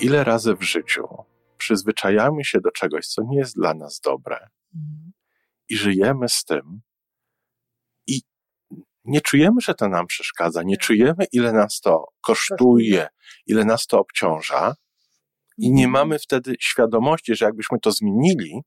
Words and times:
Ile 0.00 0.24
razy 0.24 0.54
w 0.54 0.62
życiu 0.62 1.08
przyzwyczajamy 1.58 2.44
się 2.44 2.60
do 2.60 2.70
czegoś, 2.70 3.06
co 3.06 3.22
nie 3.22 3.36
jest 3.38 3.54
dla 3.56 3.74
nas 3.74 4.00
dobre 4.00 4.48
i 5.68 5.76
żyjemy 5.76 6.28
z 6.28 6.44
tym 6.44 6.80
i 8.06 8.20
nie 9.04 9.20
czujemy, 9.20 9.60
że 9.60 9.74
to 9.74 9.88
nam 9.88 10.06
przeszkadza, 10.06 10.62
nie 10.62 10.76
czujemy, 10.76 11.24
ile 11.32 11.52
nas 11.52 11.80
to 11.80 12.04
kosztuje, 12.20 13.08
ile 13.46 13.64
nas 13.64 13.86
to 13.86 13.98
obciąża 14.00 14.74
i 15.58 15.72
nie 15.72 15.84
Mhm. 15.84 15.90
mamy 15.90 16.18
wtedy 16.18 16.54
świadomości, 16.60 17.34
że 17.34 17.44
jakbyśmy 17.44 17.78
to 17.80 17.92
zmienili, 17.92 18.60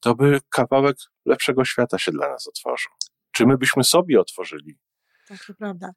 to 0.00 0.14
by 0.14 0.40
kawałek 0.50 0.96
lepszego 1.26 1.64
świata 1.64 1.98
się 1.98 2.12
dla 2.12 2.28
nas 2.28 2.46
otworzył. 2.46 2.92
Czy 3.32 3.46
my 3.46 3.58
byśmy 3.58 3.84
sobie 3.84 4.20
otworzyli? 4.20 4.78
Tak, 5.28 5.44
to 5.46 5.54
prawda. 5.54 5.90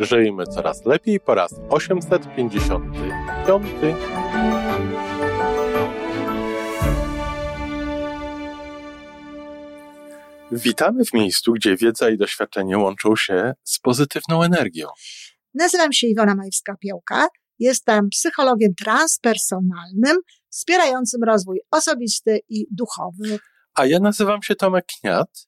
Żyjmy 0.00 0.46
coraz 0.46 0.84
lepiej 0.84 1.20
po 1.20 1.34
raz 1.34 1.54
855. 1.70 3.66
Witamy 10.52 11.04
w 11.04 11.12
miejscu, 11.12 11.52
gdzie 11.52 11.76
wiedza 11.76 12.10
i 12.10 12.18
doświadczenie 12.18 12.78
łączą 12.78 13.16
się 13.16 13.52
z 13.64 13.78
pozytywną 13.78 14.42
energią. 14.42 14.88
Nazywam 15.54 15.92
się 15.92 16.06
Iwona 16.06 16.34
Majewska-Piołka. 16.34 17.26
Jestem 17.58 18.08
psychologiem 18.08 18.74
transpersonalnym, 18.74 20.16
wspierającym 20.50 21.24
rozwój 21.24 21.60
osobisty 21.70 22.40
i 22.48 22.66
duchowy. 22.70 23.38
A 23.74 23.86
ja 23.86 24.00
nazywam 24.00 24.42
się 24.42 24.54
Tomek 24.54 24.84
Kniat. 25.00 25.47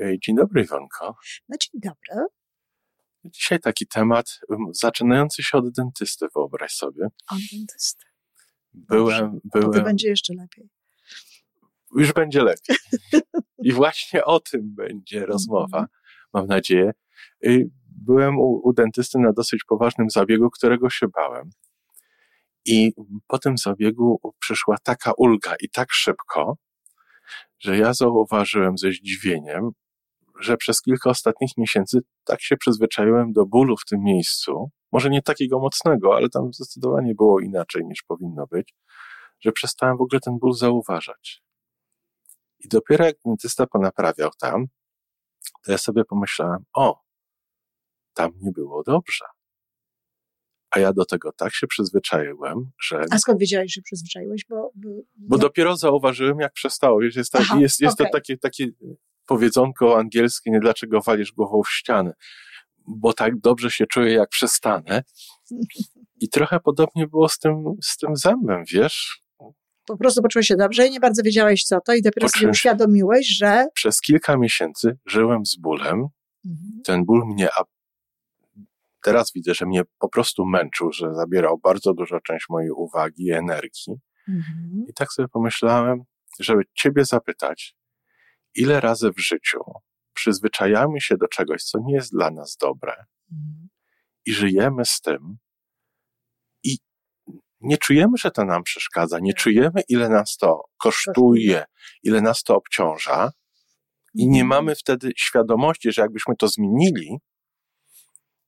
Dzień 0.00 0.36
dobry, 0.36 0.62
Iwonko. 0.62 1.16
No 1.48 1.56
dzień 1.60 1.80
dobry. 1.80 2.26
Dzisiaj 3.24 3.60
taki 3.60 3.86
temat 3.86 4.40
zaczynający 4.72 5.42
się 5.42 5.58
od 5.58 5.70
dentysty, 5.70 6.26
wyobraź 6.34 6.72
sobie. 6.72 7.04
On 7.30 7.38
dentysty. 7.52 8.04
Byłem, 8.72 9.40
To 9.52 9.58
byłem, 9.60 9.84
będzie 9.84 10.08
jeszcze 10.08 10.34
lepiej. 10.34 10.68
już 11.96 12.12
będzie 12.12 12.42
lepiej. 12.42 12.76
I 13.64 13.72
właśnie 13.72 14.24
o 14.24 14.40
tym 14.40 14.74
będzie 14.74 15.26
rozmowa, 15.26 15.78
Mhm. 15.78 15.86
mam 16.32 16.46
nadzieję. 16.46 16.90
Y, 17.46 17.70
Byłem 18.02 18.38
u, 18.38 18.60
u 18.64 18.72
dentysty 18.72 19.18
na 19.18 19.32
dosyć 19.32 19.64
poważnym 19.64 20.10
zabiegu, 20.10 20.50
którego 20.50 20.90
się 20.90 21.06
bałem. 21.08 21.50
I 22.64 22.92
po 23.26 23.38
tym 23.38 23.58
zabiegu 23.58 24.20
przyszła 24.38 24.76
taka 24.82 25.12
ulga 25.16 25.54
i 25.60 25.68
tak 25.68 25.92
szybko, 25.92 26.56
że 27.58 27.78
ja 27.78 27.94
zauważyłem 27.94 28.78
ze 28.78 28.92
zdziwieniem, 28.92 29.70
że 30.40 30.56
przez 30.56 30.82
kilka 30.82 31.10
ostatnich 31.10 31.50
miesięcy 31.56 31.98
tak 32.24 32.42
się 32.42 32.56
przyzwyczaiłem 32.56 33.32
do 33.32 33.46
bólu 33.46 33.76
w 33.76 33.84
tym 33.84 34.00
miejscu. 34.02 34.70
Może 34.92 35.10
nie 35.10 35.22
takiego 35.22 35.58
mocnego, 35.58 36.16
ale 36.16 36.28
tam 36.28 36.52
zdecydowanie 36.52 37.14
było 37.14 37.40
inaczej 37.40 37.84
niż 37.84 38.02
powinno 38.02 38.46
być, 38.46 38.74
że 39.40 39.52
przestałem 39.52 39.96
w 39.96 40.00
ogóle 40.00 40.20
ten 40.20 40.38
ból 40.38 40.52
zauważać. 40.52 41.42
I 42.58 42.68
dopiero 42.68 43.04
jak 43.04 43.16
dentysta 43.24 43.66
ponaprawiał 43.66 44.30
tam, 44.40 44.66
to 45.64 45.72
ja 45.72 45.78
sobie 45.78 46.04
pomyślałem, 46.04 46.64
o, 46.74 47.00
tam 48.14 48.32
nie 48.40 48.52
było 48.52 48.82
dobrze. 48.82 49.24
A 50.70 50.78
ja 50.78 50.92
do 50.92 51.04
tego 51.04 51.32
tak 51.32 51.54
się 51.54 51.66
przyzwyczaiłem, 51.66 52.70
że. 52.82 53.04
A 53.10 53.18
skąd 53.18 53.38
wiedziałeś, 53.38 53.74
że 53.74 53.82
przyzwyczaiłeś? 53.82 54.46
Bo, 54.48 54.70
bo, 54.74 54.88
Bo 55.16 55.38
dopiero 55.38 55.76
zauważyłem, 55.76 56.40
jak 56.40 56.52
przestało. 56.52 57.02
Jest, 57.02 57.32
tak, 57.32 57.42
Aha, 57.42 57.58
jest, 57.60 57.80
jest 57.80 58.00
okej. 58.00 58.06
to 58.06 58.18
takie, 58.18 58.38
takie 58.38 58.66
powiedzonko 59.30 59.98
angielskie, 59.98 60.50
nie 60.50 60.60
dlaczego 60.60 61.00
walisz 61.00 61.32
głową 61.32 61.62
w 61.62 61.70
ścianę. 61.70 62.12
Bo 62.86 63.12
tak 63.12 63.40
dobrze 63.40 63.70
się 63.70 63.86
czuję, 63.86 64.12
jak 64.12 64.28
przestanę. 64.28 65.02
I 66.20 66.28
trochę 66.28 66.60
podobnie 66.60 67.06
było 67.06 67.28
z 67.28 67.38
tym, 67.38 67.64
z 67.82 67.96
tym 67.96 68.16
zębem, 68.16 68.64
wiesz? 68.72 69.20
po 69.86 69.96
prostu 69.96 70.22
poczułeś 70.22 70.46
się 70.46 70.56
dobrze 70.56 70.86
i 70.86 70.90
nie 70.90 71.00
bardzo 71.00 71.22
wiedziałeś, 71.22 71.64
co 71.64 71.80
to, 71.80 71.94
i 71.94 72.02
dopiero 72.02 72.28
sobie 72.28 72.32
Poczułem 72.32 72.54
się- 72.54 72.58
uświadomiłeś, 72.58 73.36
że. 73.36 73.66
Przez 73.74 74.00
kilka 74.00 74.36
miesięcy 74.36 74.98
żyłem 75.06 75.46
z 75.46 75.56
bólem. 75.56 76.06
Mhm. 76.46 76.80
Ten 76.84 77.04
ból 77.04 77.26
mnie, 77.26 77.48
a 77.58 77.62
teraz 79.02 79.32
widzę, 79.34 79.54
że 79.54 79.66
mnie 79.66 79.82
po 79.98 80.08
prostu 80.08 80.46
męczył, 80.46 80.92
że 80.92 81.14
zabierał 81.14 81.58
bardzo 81.58 81.94
dużą 81.94 82.18
część 82.20 82.46
mojej 82.48 82.70
uwagi 82.70 83.24
i 83.24 83.32
energii. 83.32 83.94
Mhm. 84.28 84.84
I 84.88 84.94
tak 84.94 85.12
sobie 85.12 85.28
pomyślałem, 85.28 86.02
żeby 86.40 86.62
Ciebie 86.74 87.04
zapytać, 87.04 87.74
ile 88.54 88.80
razy 88.80 89.10
w 89.10 89.18
życiu 89.20 89.60
przyzwyczajamy 90.14 91.00
się 91.00 91.16
do 91.16 91.28
czegoś, 91.28 91.62
co 91.64 91.78
nie 91.84 91.94
jest 91.94 92.12
dla 92.12 92.30
nas 92.30 92.56
dobre 92.56 92.92
Mhm. 93.32 93.68
i 94.26 94.32
żyjemy 94.32 94.84
z 94.84 95.00
tym 95.00 95.36
i 96.62 96.78
nie 97.60 97.78
czujemy, 97.78 98.12
że 98.18 98.30
to 98.30 98.44
nam 98.44 98.62
przeszkadza, 98.62 99.18
nie 99.20 99.34
czujemy, 99.34 99.80
ile 99.88 100.08
nas 100.08 100.36
to 100.36 100.64
kosztuje, 100.78 101.64
ile 102.02 102.20
nas 102.20 102.42
to 102.42 102.56
obciąża 102.56 103.30
i 104.14 104.28
nie 104.28 104.40
Mhm. 104.42 104.46
mamy 104.46 104.74
wtedy 104.76 105.12
świadomości, 105.16 105.92
że 105.92 106.02
jakbyśmy 106.02 106.36
to 106.36 106.48
zmienili, 106.48 107.18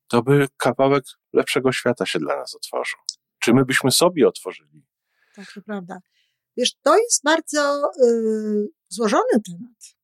to 0.07 0.23
by 0.23 0.47
kawałek 0.57 1.03
lepszego 1.33 1.71
świata 1.71 2.05
się 2.05 2.19
dla 2.19 2.35
nas 2.35 2.55
otworzył. 2.55 2.99
Czy 3.39 3.53
my 3.53 3.65
byśmy 3.65 3.91
sobie 3.91 4.27
otworzyli? 4.27 4.85
Tak, 5.35 5.53
to 5.53 5.61
prawda. 5.61 5.99
Wiesz, 6.57 6.73
to 6.81 6.97
jest 6.97 7.23
bardzo 7.23 7.81
y, 8.05 8.67
złożony 8.89 9.41
temat. 9.47 9.95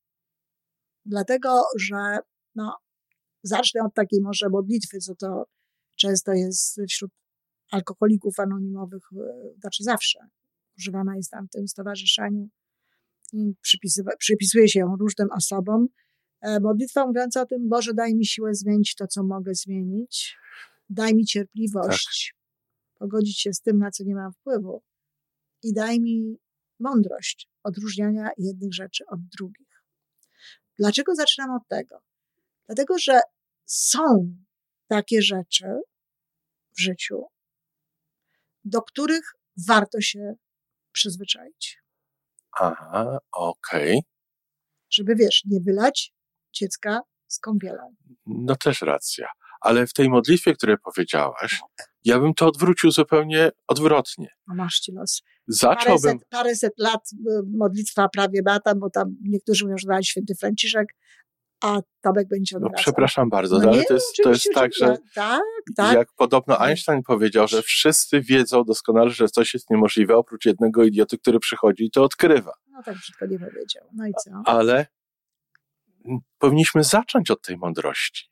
Dlatego, 1.05 1.63
że 1.79 2.17
no, 2.55 2.77
zacznę 3.43 3.81
od 3.83 3.93
takiej 3.93 4.21
może 4.21 4.49
modlitwy, 4.49 4.97
co 4.97 5.15
to 5.15 5.45
często 5.97 6.33
jest 6.33 6.81
wśród 6.89 7.11
alkoholików 7.71 8.39
anonimowych, 8.39 9.03
y, 9.13 9.59
znaczy 9.59 9.83
zawsze 9.83 10.19
używana 10.77 11.15
jest 11.15 11.31
tam 11.31 11.47
w 11.47 11.49
tym 11.51 11.67
stowarzyszeniu. 11.67 12.49
i 13.33 13.53
przypisywa- 13.61 14.17
Przypisuje 14.19 14.67
się 14.69 14.79
ją 14.79 14.95
różnym 14.99 15.27
osobom. 15.37 15.87
E, 16.41 16.59
Modlitwa 16.59 17.05
mówiąca 17.07 17.41
o 17.41 17.45
tym, 17.45 17.69
Boże, 17.69 17.93
daj 17.93 18.15
mi 18.15 18.25
siłę 18.25 18.53
zmienić 18.55 18.95
to, 18.95 19.07
co 19.07 19.23
mogę 19.23 19.55
zmienić. 19.55 20.37
Daj 20.89 21.15
mi 21.15 21.25
cierpliwość, 21.25 22.35
pogodzić 22.99 23.39
się 23.41 23.53
z 23.53 23.61
tym, 23.61 23.77
na 23.77 23.91
co 23.91 24.03
nie 24.03 24.15
mam 24.15 24.33
wpływu 24.33 24.83
i 25.63 25.73
daj 25.73 25.99
mi 25.99 26.37
mądrość 26.79 27.49
odróżniania 27.63 28.29
jednych 28.37 28.73
rzeczy 28.73 29.03
od 29.07 29.19
drugich. 29.37 29.83
Dlaczego 30.79 31.15
zaczynam 31.15 31.51
od 31.51 31.67
tego? 31.67 32.01
Dlatego, 32.67 32.97
że 32.97 33.21
są 33.65 34.35
takie 34.87 35.21
rzeczy 35.21 35.65
w 36.77 36.81
życiu, 36.81 37.23
do 38.65 38.81
których 38.81 39.33
warto 39.67 40.01
się 40.01 40.33
przyzwyczaić. 40.91 41.79
Aha, 42.59 43.17
okej. 43.31 44.01
Żeby, 44.89 45.15
wiesz, 45.15 45.43
nie 45.45 45.59
wylać 45.61 46.13
dziecka 46.53 47.01
z 47.27 47.39
kąpielą. 47.39 47.95
No 48.25 48.55
też 48.55 48.81
racja. 48.81 49.27
Ale 49.61 49.87
w 49.87 49.93
tej 49.93 50.09
modlitwie, 50.09 50.53
której 50.53 50.77
powiedziałaś, 50.77 51.61
ja 52.05 52.19
bym 52.19 52.33
to 52.33 52.47
odwrócił 52.47 52.91
zupełnie 52.91 53.51
odwrotnie. 53.67 54.27
No 54.47 54.55
masz 54.55 54.79
ci 54.79 54.91
los. 54.91 55.21
Zacząłbym, 55.47 56.01
Paręset, 56.01 56.29
paręset 56.29 56.73
lat 56.77 57.01
y, 57.13 57.41
modlitwa 57.57 58.09
prawie 58.09 58.43
bata, 58.43 58.75
bo 58.75 58.89
tam 58.89 59.15
niektórzy 59.21 59.65
mówią, 59.65 59.77
że 59.77 59.87
dać 59.87 60.07
święty 60.07 60.35
Franciszek, 60.35 60.87
a 61.61 61.79
Tomek 62.01 62.27
będzie 62.27 62.55
no 62.59 62.65
odwracał. 62.65 62.83
przepraszam 62.83 63.29
bardzo, 63.29 63.59
No 63.59 63.69
ale 63.69 63.77
nie, 63.77 63.85
to 63.85 63.93
jest, 63.93 64.15
to 64.23 64.29
jest 64.29 64.49
tak, 64.53 64.71
że. 64.79 64.97
Tak, 65.15 65.41
tak. 65.75 65.95
jak 65.95 66.13
podobno 66.13 66.61
Einstein 66.61 67.03
powiedział, 67.03 67.47
że 67.47 67.61
wszyscy 67.61 68.21
wiedzą 68.21 68.63
doskonale, 68.63 69.09
że 69.09 69.27
coś 69.27 69.53
jest 69.53 69.69
niemożliwe, 69.69 70.15
oprócz 70.17 70.45
jednego 70.45 70.83
idioty, 70.83 71.17
który 71.17 71.39
przychodzi 71.39 71.85
i 71.85 71.91
to 71.91 72.03
odkrywa. 72.03 72.53
No 72.71 72.83
tak 72.83 72.95
brzydko 72.95 73.25
nie 73.25 73.39
powiedział. 73.39 73.87
No 73.93 74.07
i 74.07 74.11
co? 74.23 74.31
Ale 74.45 74.87
powinniśmy 76.37 76.83
zacząć 76.83 77.31
od 77.31 77.41
tej 77.41 77.57
mądrości. 77.57 78.29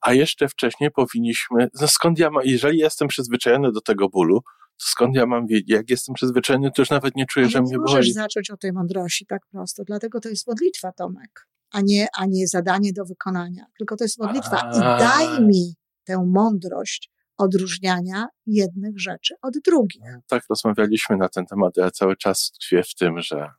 A 0.00 0.12
jeszcze 0.12 0.48
wcześniej 0.48 0.90
powinniśmy, 0.90 1.68
no 1.80 1.88
skąd 1.88 2.18
ja 2.18 2.30
mam, 2.30 2.42
jeżeli 2.44 2.78
jestem 2.78 3.08
przyzwyczajony 3.08 3.72
do 3.72 3.80
tego 3.80 4.08
bólu, 4.08 4.40
to 4.78 4.86
skąd 4.86 5.16
ja 5.16 5.26
mam 5.26 5.46
wiedzieć, 5.46 5.70
jak 5.70 5.90
jestem 5.90 6.14
przyzwyczajony, 6.14 6.70
to 6.76 6.82
już 6.82 6.90
nawet 6.90 7.16
nie 7.16 7.26
czuję, 7.26 7.44
Ale 7.46 7.50
że 7.50 7.58
nie 7.58 7.64
mnie 7.64 7.78
możesz 7.78 7.94
boli. 8.06 8.12
zacząć 8.12 8.50
od 8.50 8.60
tej 8.60 8.72
mądrości 8.72 9.26
tak 9.26 9.42
prosto, 9.50 9.82
dlatego 9.84 10.20
to 10.20 10.28
jest 10.28 10.46
modlitwa, 10.46 10.92
Tomek, 10.92 11.48
a 11.72 11.80
nie, 11.80 12.06
a 12.18 12.26
nie 12.26 12.48
zadanie 12.48 12.92
do 12.92 13.04
wykonania. 13.04 13.64
Tylko 13.78 13.96
to 13.96 14.04
jest 14.04 14.18
modlitwa. 14.18 14.56
I 14.56 14.78
A. 14.82 14.98
daj 14.98 15.44
mi 15.44 15.74
tę 16.04 16.24
mądrość 16.26 17.10
odróżniania 17.38 18.26
jednych 18.46 19.00
rzeczy 19.00 19.34
od 19.42 19.54
drugich. 19.64 20.02
Tak, 20.28 20.44
rozmawialiśmy 20.50 21.16
na 21.16 21.28
ten 21.28 21.46
temat. 21.46 21.76
Ja 21.76 21.90
cały 21.90 22.16
czas 22.16 22.50
tkwię 22.50 22.82
w 22.82 22.94
tym, 22.94 23.20
że. 23.20 23.50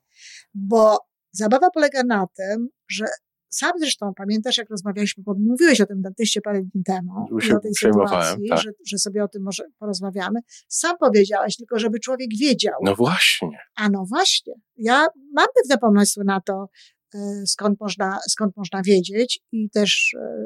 Bo 0.54 0.98
zabawa 1.32 1.70
polega 1.70 2.04
na 2.04 2.26
tym, 2.38 2.68
że 2.92 3.06
sam 3.50 3.72
zresztą 3.80 4.14
pamiętasz, 4.16 4.58
jak 4.58 4.70
rozmawialiśmy, 4.70 5.24
bo 5.24 5.36
mówiłeś 5.40 5.82
o 5.82 5.86
tym 5.86 6.02
dentyście 6.02 6.42
parę 6.42 6.62
dni 6.62 6.84
temu, 6.84 7.40
się 7.42 7.58
o 7.58 7.60
tej 7.60 7.72
sytuacji, 7.76 8.50
tak. 8.50 8.60
że, 8.60 8.72
że 8.88 8.98
sobie 8.98 9.24
o 9.24 9.28
tym 9.28 9.44
może 9.44 9.64
porozmawiamy. 9.80 10.40
Sam 10.68 10.98
powiedziałaś, 10.98 11.56
tylko 11.56 11.80
żeby 11.80 12.00
człowiek 12.00 12.30
wiedział. 12.40 12.80
No 12.84 12.96
właśnie. 12.96 13.58
A 13.76 13.90
no 13.90 14.06
właśnie. 14.10 14.54
Ja 14.76 15.08
mam 15.34 15.48
pewne 15.56 15.78
pomysły 15.78 16.24
na 16.26 16.42
to, 16.42 16.70
e, 17.16 17.20
skąd 17.46 17.80
można, 17.80 18.20
skąd 18.30 18.58
można 18.58 18.82
wiedzieć 18.82 19.40
i 19.52 19.70
też 19.70 20.16
e, 20.20 20.46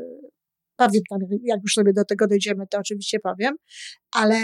powiem 0.75 1.01
tam, 1.09 1.19
jak 1.43 1.59
już 1.63 1.73
sobie 1.73 1.93
do 1.93 2.05
tego 2.05 2.27
dojdziemy, 2.27 2.67
to 2.67 2.77
oczywiście 2.77 3.19
powiem, 3.19 3.55
ale 4.11 4.35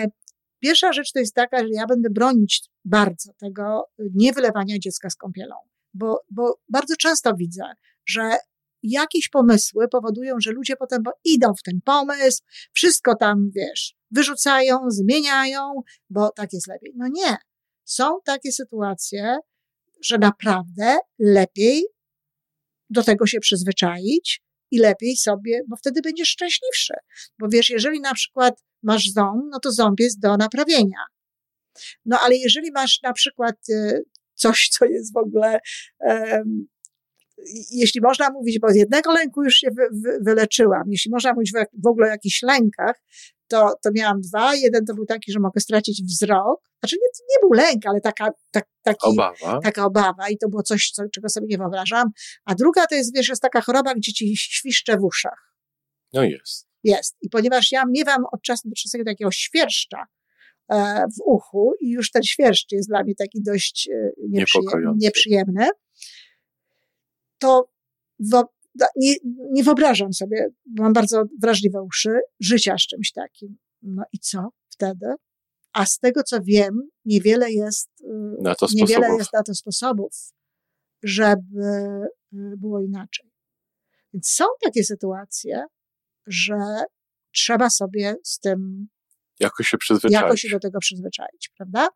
pierwsza 0.60 0.94
rzecz 0.94 1.12
to 1.12 1.20
jest 1.20 1.36
taka, 1.36 1.60
że 1.60 1.70
ja 1.72 1.86
będę 1.86 2.10
bronić 2.10 2.70
bardzo 2.86 3.32
tego 3.40 3.84
niewylewania 4.14 4.80
dziecka 4.80 5.10
z 5.10 5.16
kąpielą, 5.16 5.56
bo, 5.94 6.22
bo 6.32 6.60
bardzo 6.70 6.96
często 6.96 7.36
widzę, 7.36 7.64
że 8.06 8.32
jakieś 8.84 9.30
pomysły 9.30 9.88
powodują, 9.88 10.36
że 10.40 10.52
ludzie 10.52 10.76
potem 10.76 11.04
idą 11.24 11.54
w 11.60 11.64
ten 11.64 11.82
pomysł, 11.86 12.44
wszystko 12.74 13.16
tam, 13.16 13.50
wiesz, 13.56 13.96
wyrzucają, 14.12 14.78
zmieniają, 14.88 15.74
bo 16.10 16.32
tak 16.32 16.54
jest 16.54 16.68
lepiej. 16.68 16.94
No 16.96 17.08
nie. 17.08 17.38
Są 17.86 18.18
takie 18.26 18.52
sytuacje, 18.52 19.38
że 20.04 20.18
naprawdę 20.18 20.98
lepiej 21.20 21.86
do 22.90 23.04
tego 23.04 23.28
się 23.28 23.40
przyzwyczaić 23.40 24.42
i 24.72 24.80
lepiej 24.80 25.16
sobie, 25.16 25.62
bo 25.68 25.76
wtedy 25.76 26.02
będziesz 26.02 26.30
szczęśliwszy. 26.30 26.94
Bo 27.40 27.48
wiesz, 27.50 27.70
jeżeli 27.70 28.00
na 28.00 28.14
przykład 28.14 28.64
masz 28.84 29.10
ząb, 29.10 29.44
no 29.52 29.60
to 29.60 29.72
ząb 29.72 30.00
jest 30.00 30.20
do 30.20 30.38
naprawienia. 30.38 31.04
No 32.06 32.20
ale 32.20 32.38
jeżeli 32.38 32.72
masz 32.72 33.02
na 33.04 33.14
przykład 33.14 33.56
e, 33.70 34.00
coś, 34.34 34.70
co 34.70 34.86
jest 34.86 35.14
w 35.14 35.18
ogóle 35.18 35.60
jeśli 37.72 38.02
można 38.02 38.30
mówić, 38.30 38.60
bo 38.60 38.70
z 38.70 38.76
jednego 38.76 39.14
lęku 39.14 39.44
już 39.44 39.54
się 39.54 39.68
wy, 39.72 39.88
wy, 39.92 40.20
wyleczyłam, 40.22 40.84
jeśli 40.88 41.12
można 41.12 41.34
mówić 41.34 41.52
w, 41.52 41.84
w 41.84 41.88
ogóle 41.88 42.08
o 42.08 42.10
jakichś 42.10 42.42
lękach, 42.42 43.02
to, 43.50 43.74
to 43.84 43.90
miałam 43.96 44.22
dwa. 44.22 44.56
Jeden 44.56 44.86
to 44.86 44.94
był 44.94 45.06
taki, 45.06 45.32
że 45.32 45.40
mogę 45.40 45.62
stracić 45.62 46.04
wzrok. 46.04 46.62
Znaczy 46.80 46.96
nie, 46.96 47.08
nie 47.36 47.40
był 47.42 47.54
lęk, 47.54 47.86
ale 47.86 48.02
taka, 48.02 48.30
tak, 48.52 48.66
taki, 48.84 49.08
obawa. 49.08 49.60
taka 49.64 49.86
obawa 49.86 50.30
i 50.30 50.38
to 50.38 50.50
było 50.50 50.64
coś, 50.64 50.92
co, 50.92 51.04
czego 51.14 51.30
sobie 51.30 51.48
nie 51.50 51.58
wyobrażam. 51.58 52.10
A 52.46 52.56
druga 52.56 52.88
to 52.88 52.96
jest, 52.96 53.16
wiesz, 53.16 53.30
jest 53.30 53.42
taka 53.42 53.62
choroba, 53.62 53.94
gdzie 53.96 54.14
ci 54.14 54.38
świszcze 54.38 54.98
w 54.98 55.04
uszach. 55.04 55.54
No 56.14 56.24
jest. 56.24 56.68
Jest. 56.84 57.18
I 57.22 57.30
ponieważ 57.30 57.72
ja 57.72 57.84
miewam 57.90 58.24
od 58.32 58.42
czasu 58.42 58.70
do 58.70 58.76
czasu 58.76 59.04
takiego 59.06 59.32
świerszcza 59.32 60.06
e, 60.72 61.06
w 61.18 61.22
uchu 61.26 61.74
i 61.80 61.90
już 61.90 62.12
ten 62.12 62.24
świerszcz 62.24 62.72
jest 62.72 62.90
dla 62.90 63.04
mnie 63.04 63.16
taki 63.16 63.42
dość 63.44 63.90
e, 63.94 64.12
nieprzyjemny, 64.30 64.94
nieprzyjemny 64.98 65.68
to 67.40 67.70
nie, 68.96 69.14
nie 69.52 69.64
wyobrażam 69.64 70.14
sobie, 70.14 70.48
mam 70.66 70.94
bardzo 70.94 71.24
wrażliwe 71.42 71.82
uszy, 71.82 72.20
życia 72.40 72.76
z 72.78 72.82
czymś 72.82 73.12
takim. 73.12 73.58
No 73.82 74.04
i 74.14 74.20
co 74.20 74.50
wtedy? 74.70 75.14
A 75.74 75.86
z 75.86 76.00
tego, 76.00 76.24
co 76.24 76.38
wiem, 76.42 76.90
niewiele 77.06 77.52
jest 77.52 77.90
y, 78.02 78.06
na 78.42 78.56
to 78.56 78.68
niewiele 78.74 79.00
sposobów. 79.00 79.20
jest 79.20 79.34
na 79.34 79.44
to 79.44 79.54
sposobów, 79.54 80.12
żeby 81.04 81.64
y, 82.34 82.58
było 82.58 82.82
inaczej. 82.82 83.32
Więc 84.14 84.28
są 84.28 84.46
takie 84.64 84.84
sytuacje, 84.84 85.66
że 86.28 86.58
trzeba 87.32 87.70
sobie 87.70 88.16
z 88.24 88.40
tym 88.40 88.88
jakoś 89.40 89.68
się 89.68 89.78
przyzwyczaić. 89.78 90.14
Jakoś 90.14 90.42
się 90.42 90.50
do 90.50 90.60
tego 90.60 90.80
przyzwyczaić, 90.80 91.52
prawda? 91.58 91.90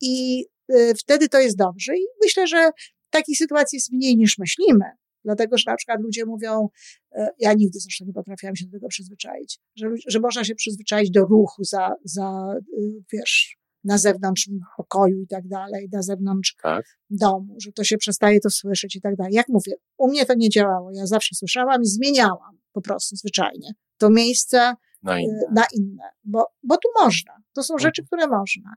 I 0.00 0.44
y, 0.72 0.94
wtedy 0.94 1.28
to 1.28 1.40
jest 1.40 1.56
dobrze. 1.56 1.96
I 1.96 2.06
myślę, 2.24 2.46
że 2.46 2.70
takich 3.16 3.38
sytuacji 3.38 3.76
jest 3.76 3.92
mniej 3.92 4.16
niż 4.16 4.38
myślimy. 4.38 4.84
Dlatego, 5.24 5.58
że 5.58 5.64
na 5.66 5.76
przykład 5.76 6.00
ludzie 6.00 6.24
mówią, 6.26 6.68
e, 7.12 7.28
ja 7.38 7.52
nigdy 7.52 7.78
zresztą 7.80 8.04
nie 8.04 8.12
potrafiłam 8.12 8.56
się 8.56 8.66
do 8.66 8.72
tego 8.72 8.88
przyzwyczaić, 8.88 9.58
że, 9.76 9.88
że 10.08 10.20
można 10.20 10.44
się 10.44 10.54
przyzwyczaić 10.54 11.10
do 11.10 11.20
ruchu 11.20 11.64
za, 11.64 11.94
za 12.04 12.54
y, 12.78 13.04
wiesz, 13.12 13.56
na 13.84 13.98
zewnątrz 13.98 14.50
pokoju 14.76 15.20
i 15.20 15.26
tak 15.26 15.48
dalej, 15.48 15.88
na 15.92 16.02
zewnątrz 16.02 16.56
tak. 16.62 16.98
domu, 17.10 17.54
że 17.64 17.72
to 17.72 17.84
się 17.84 17.96
przestaje 17.96 18.40
to 18.40 18.50
słyszeć 18.50 18.96
i 18.96 19.00
tak 19.00 19.16
dalej. 19.16 19.34
Jak 19.34 19.48
mówię, 19.48 19.72
u 19.98 20.08
mnie 20.08 20.26
to 20.26 20.34
nie 20.34 20.48
działało. 20.48 20.90
Ja 20.92 21.06
zawsze 21.06 21.34
słyszałam 21.34 21.82
i 21.82 21.86
zmieniałam 21.86 22.58
po 22.72 22.80
prostu 22.80 23.16
zwyczajnie 23.16 23.70
to 23.98 24.10
miejsce 24.10 24.74
na 25.02 25.20
inne, 25.20 25.40
na 25.52 25.64
inne 25.72 26.04
bo, 26.24 26.46
bo 26.62 26.76
tu 26.76 26.88
można. 27.04 27.32
To 27.52 27.62
są 27.62 27.78
rzeczy, 27.78 28.02
mhm. 28.02 28.06
które 28.06 28.38
można. 28.38 28.74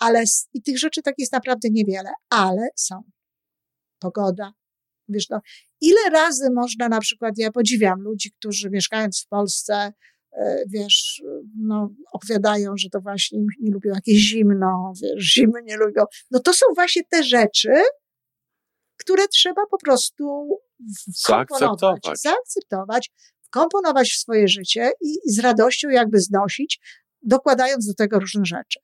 Ale 0.00 0.24
i 0.52 0.62
tych 0.62 0.78
rzeczy 0.78 1.02
tak 1.02 1.14
jest 1.18 1.32
naprawdę 1.32 1.68
niewiele, 1.70 2.10
ale 2.30 2.68
są 2.76 3.02
pogoda. 4.02 4.52
Wiesz, 5.08 5.28
no, 5.30 5.40
ile 5.80 6.10
razy 6.10 6.50
można 6.54 6.88
na 6.88 7.00
przykład, 7.00 7.34
ja 7.38 7.52
podziwiam 7.52 8.00
ludzi, 8.00 8.32
którzy 8.38 8.70
mieszkając 8.70 9.22
w 9.22 9.28
Polsce, 9.28 9.92
e, 10.32 10.64
wiesz, 10.68 11.22
no, 11.58 11.94
opowiadają, 12.12 12.76
że 12.76 12.88
to 12.90 13.00
właśnie 13.00 13.38
nie 13.60 13.72
lubią 13.72 13.90
jakieś 13.94 14.16
zimno, 14.16 14.92
wiesz, 15.02 15.34
zimy 15.34 15.62
nie 15.62 15.76
lubią. 15.76 16.04
No 16.30 16.40
to 16.40 16.52
są 16.52 16.66
właśnie 16.74 17.02
te 17.10 17.24
rzeczy, 17.24 17.72
które 18.96 19.28
trzeba 19.28 19.62
po 19.70 19.78
prostu 19.78 20.48
zaakceptować, 21.26 22.20
zaakceptować 22.22 23.10
wkomponować 23.52 24.10
w 24.12 24.20
swoje 24.20 24.48
życie 24.48 24.90
i 25.00 25.32
z 25.32 25.38
radością 25.38 25.88
jakby 25.88 26.20
znosić, 26.20 26.80
dokładając 27.22 27.86
do 27.86 27.94
tego 27.94 28.18
różne 28.18 28.44
rzeczy. 28.44 28.80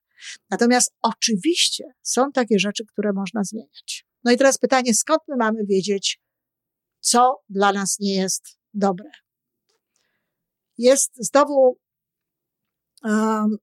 Natomiast 0.50 0.94
oczywiście 1.03 1.85
są 2.03 2.32
takie 2.32 2.59
rzeczy, 2.59 2.85
które 2.87 3.12
można 3.12 3.44
zmieniać. 3.44 4.06
No 4.25 4.32
i 4.32 4.37
teraz 4.37 4.59
pytanie, 4.59 4.94
skąd 4.94 5.20
my 5.29 5.37
mamy 5.37 5.65
wiedzieć, 5.65 6.20
co 7.00 7.43
dla 7.49 7.73
nas 7.73 7.99
nie 8.00 8.15
jest 8.15 8.59
dobre? 8.75 9.11
Jest 10.79 11.12
znowu 11.17 11.79
um, 13.05 13.56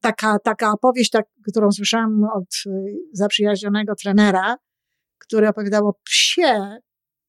taka, 0.00 0.38
taka 0.38 0.72
opowieść, 0.72 1.10
tak, 1.10 1.26
którą 1.50 1.72
słyszałam 1.72 2.24
od 2.34 2.44
y, 2.66 2.70
zaprzyjaźnionego 3.12 3.94
trenera, 3.94 4.56
który 5.18 5.48
opowiadał 5.48 5.88
o 5.88 5.94
psie, 6.04 6.78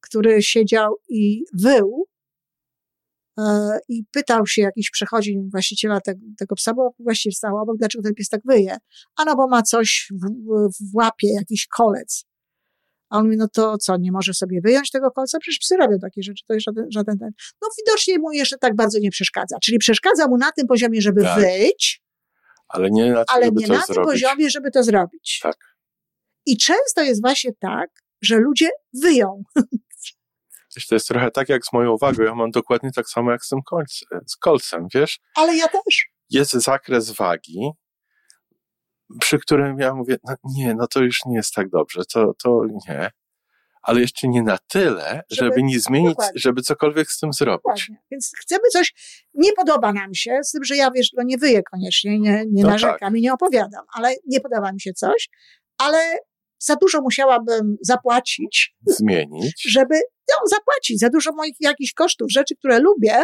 który 0.02 0.42
siedział 0.42 0.96
i 1.10 1.44
wył 1.54 2.08
e, 3.40 3.80
i 3.90 4.04
pytał 4.12 4.48
się 4.48 4.62
jakiś 4.62 4.92
przechodzień 4.92 5.50
właściciela 5.52 6.02
te, 6.02 6.14
tego 6.38 6.56
psa, 6.56 6.74
bo 6.74 6.96
właściwie 7.00 7.34
stał 7.34 7.58
obok, 7.58 7.78
dlaczego 7.78 8.04
ten 8.04 8.14
pies 8.14 8.30
tak 8.30 8.42
wyje? 8.46 8.78
A 9.16 9.26
no 9.26 9.36
bo 9.36 9.48
ma 9.48 9.62
coś 9.62 10.12
w, 10.12 10.28
w 10.70 10.96
łapie, 10.96 11.28
jakiś 11.28 11.68
kolec. 11.68 12.26
A 13.10 13.18
on 13.18 13.26
mówi, 13.26 13.38
no 13.38 13.48
to 13.54 13.78
co, 13.78 13.98
nie 13.98 14.12
może 14.12 14.34
sobie 14.34 14.62
wyjąć 14.62 14.92
tego 14.92 15.12
kolca? 15.12 15.40
Przecież 15.40 15.60
psy 15.60 15.78
robią 15.78 16.00
takie 16.00 16.24
rzeczy, 16.24 16.44
to 16.48 16.54
jest 16.54 16.66
żaden, 16.66 16.86
żaden 16.92 17.18
ten. 17.20 17.30
No 17.62 17.68
widocznie 17.78 18.20
mu 18.20 18.32
jeszcze 18.32 18.58
tak 18.58 18.76
bardzo 18.76 19.00
nie 19.00 19.12
przeszkadza. 19.12 19.58
Czyli 19.64 19.78
przeszkadza 19.78 20.28
mu 20.28 20.38
na 20.38 20.52
tym 20.52 20.68
poziomie, 20.68 21.02
żeby 21.02 21.24
tak. 21.24 21.40
wyjść, 21.40 22.02
ale 22.68 22.92
nie 22.92 23.12
na, 23.12 23.24
ale 23.28 23.52
nie 23.52 23.68
na 23.68 23.84
tym 23.84 23.96
poziomie, 23.96 24.50
żeby 24.50 24.72
to 24.72 24.84
zrobić. 24.84 25.40
Tak. 25.44 25.58
I 26.46 26.58
często 26.58 27.02
jest 27.02 27.22
właśnie 27.22 27.52
tak, 27.60 27.90
że 28.22 28.38
ludzie 28.38 28.70
wyją. 28.94 29.44
To 30.90 30.96
jest 30.96 31.08
trochę 31.08 31.32
tak 31.32 31.50
jak 31.50 31.66
z 31.66 31.74
moją 31.74 31.92
uwagą. 31.92 32.24
Ja 32.24 32.36
mam 32.36 32.52
dokładnie 32.52 32.92
tak 32.96 33.10
samo 33.10 33.32
jak 33.32 33.46
z 33.46 33.50
tym 33.50 33.60
kolcem, 33.66 34.20
z 34.28 34.36
kolcem, 34.36 34.88
wiesz? 34.94 35.20
Ale 35.36 35.56
ja 35.56 35.68
też. 35.68 36.06
Jest 36.30 36.52
zakres 36.52 37.12
wagi, 37.12 37.72
przy 39.20 39.40
którym 39.40 39.80
ja 39.80 39.96
mówię, 39.96 40.18
no 40.24 40.36
nie, 40.44 40.76
no 40.76 40.88
to 40.88 41.04
już 41.04 41.26
nie 41.26 41.36
jest 41.36 41.54
tak 41.54 41.70
dobrze, 41.70 42.02
to, 42.14 42.34
to 42.44 42.62
nie. 42.88 43.10
Ale 43.82 44.02
jeszcze 44.02 44.28
nie 44.28 44.44
na 44.44 44.58
tyle, 44.68 45.22
żeby, 45.32 45.50
żeby 45.50 45.64
nie 45.64 45.80
zmienić, 45.80 46.10
dokładnie. 46.10 46.40
żeby 46.40 46.62
cokolwiek 46.62 47.12
z 47.12 47.20
tym 47.20 47.34
zrobić. 47.34 47.64
Dokładnie. 47.64 47.98
Więc 48.12 48.32
chcemy 48.42 48.64
coś, 48.72 48.94
nie 49.34 49.54
podoba 49.54 49.94
nam 49.94 50.14
się, 50.14 50.40
z 50.44 50.52
tym, 50.52 50.64
że 50.64 50.76
ja 50.76 50.92
wiesz, 50.92 51.10
no 51.18 51.24
nie 51.24 51.38
wyję 51.38 51.64
koniecznie, 51.64 52.20
nie, 52.20 52.46
nie 52.52 52.64
no 52.64 52.70
narzekam 52.70 53.00
tak. 53.00 53.16
i 53.16 53.22
nie 53.22 53.34
opowiadam, 53.34 53.86
ale 53.94 54.16
nie 54.28 54.42
podoba 54.42 54.72
mi 54.72 54.82
się 54.82 54.94
coś, 54.94 55.30
ale 55.78 56.18
za 56.60 56.76
dużo 56.76 57.02
musiałabym 57.02 57.78
zapłacić. 57.82 58.76
Zmienić. 58.88 59.64
Żeby 59.70 59.96
ją 60.30 60.36
zapłacić, 60.46 61.00
za 61.00 61.10
dużo 61.10 61.32
moich 61.32 61.56
jakichś 61.60 61.94
kosztów, 61.94 62.32
rzeczy, 62.32 62.56
które 62.56 62.80
lubię, 62.80 63.24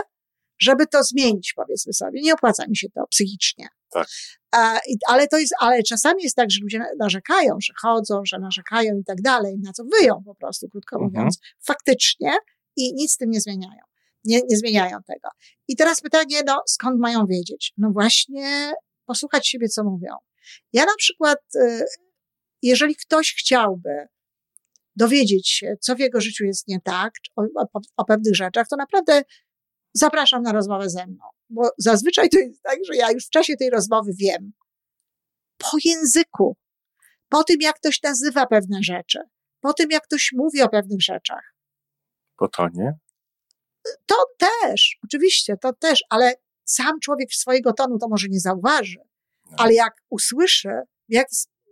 żeby 0.62 0.88
to 0.88 1.04
zmienić, 1.04 1.54
powiedzmy 1.56 1.94
sobie. 1.94 2.22
Nie 2.22 2.34
opłaca 2.34 2.68
mi 2.68 2.78
się 2.78 2.90
to 2.90 3.08
psychicznie. 3.08 3.68
Tak. 3.92 4.08
A, 4.52 4.80
ale 5.08 5.28
to 5.28 5.38
jest, 5.38 5.54
ale 5.60 5.84
czasami 5.84 6.24
jest 6.24 6.36
tak, 6.36 6.52
że 6.52 6.60
ludzie 6.62 6.80
narzekają, 7.00 7.58
że 7.62 7.74
chodzą, 7.82 8.22
że 8.26 8.40
narzekają 8.40 8.98
i 8.98 9.04
tak 9.04 9.22
dalej, 9.22 9.58
na 9.64 9.74
co 9.74 9.84
wyją 9.84 10.24
po 10.26 10.36
prostu, 10.36 10.70
krótko 10.70 10.96
mhm. 10.96 11.12
mówiąc, 11.12 11.40
faktycznie 11.62 12.32
i 12.76 12.94
nic 12.94 13.14
z 13.14 13.18
tym 13.18 13.30
nie 13.30 13.42
zmieniają. 13.42 13.82
Nie, 14.24 14.42
nie 14.50 14.58
zmieniają 14.58 14.98
tego. 15.08 15.30
I 15.68 15.76
teraz 15.76 16.02
pytanie, 16.02 16.42
no 16.46 16.62
skąd 16.68 17.00
mają 17.00 17.26
wiedzieć? 17.26 17.74
No 17.78 17.92
właśnie 17.92 18.74
posłuchać 19.06 19.48
siebie, 19.48 19.70
co 19.70 19.84
mówią. 19.84 20.16
Ja 20.74 20.86
na 20.86 20.96
przykład, 20.98 21.40
y, 21.56 21.86
jeżeli 22.62 22.96
ktoś 22.96 23.36
chciałby 23.40 24.08
dowiedzieć 24.96 25.50
się, 25.50 25.76
co 25.80 25.96
w 25.96 26.00
jego 26.00 26.22
życiu 26.22 26.46
jest 26.46 26.68
nie 26.68 26.82
tak, 26.82 27.14
o, 27.36 27.42
o, 27.42 27.80
o 27.98 28.06
pewnych 28.06 28.36
rzeczach, 28.36 28.68
to 28.68 28.76
naprawdę 28.76 29.22
zapraszam 29.94 30.44
na 30.44 30.52
rozmowę 30.52 30.90
ze 30.90 31.08
mną. 31.08 31.26
bo 31.50 31.70
zazwyczaj 31.78 32.30
to 32.30 32.40
jest 32.40 32.62
tak, 32.64 32.80
że 32.88 32.96
ja 32.96 33.12
już 33.12 33.26
w 33.26 33.30
czasie 33.30 33.58
tej 33.58 33.70
rozmowy 33.70 34.12
wiem, 34.16 34.52
po 35.58 35.78
języku, 35.86 36.58
po 37.30 37.44
tym, 37.44 37.58
jak 37.62 37.76
ktoś 37.76 38.02
nazywa 38.02 38.46
pewne 38.46 38.84
rzeczy, 38.84 39.20
po 39.60 39.74
tym, 39.74 39.92
jak 39.92 40.04
ktoś 40.04 40.32
mówi 40.36 40.62
o 40.62 40.70
pewnych 40.70 41.02
rzeczach. 41.02 41.56
Po 42.38 42.48
tonie? 42.48 42.94
To 44.06 44.16
też, 44.38 44.98
oczywiście, 45.04 45.58
to 45.58 45.74
też, 45.74 46.04
ale 46.10 46.34
sam 46.66 47.00
człowiek 47.00 47.34
swojego 47.34 47.74
tonu 47.74 47.98
to 48.00 48.08
może 48.10 48.28
nie 48.30 48.40
zauważy, 48.40 49.00
no. 49.46 49.56
ale 49.58 49.74
jak 49.74 49.94
usłyszy, 50.10 50.70
jak 51.10 51.28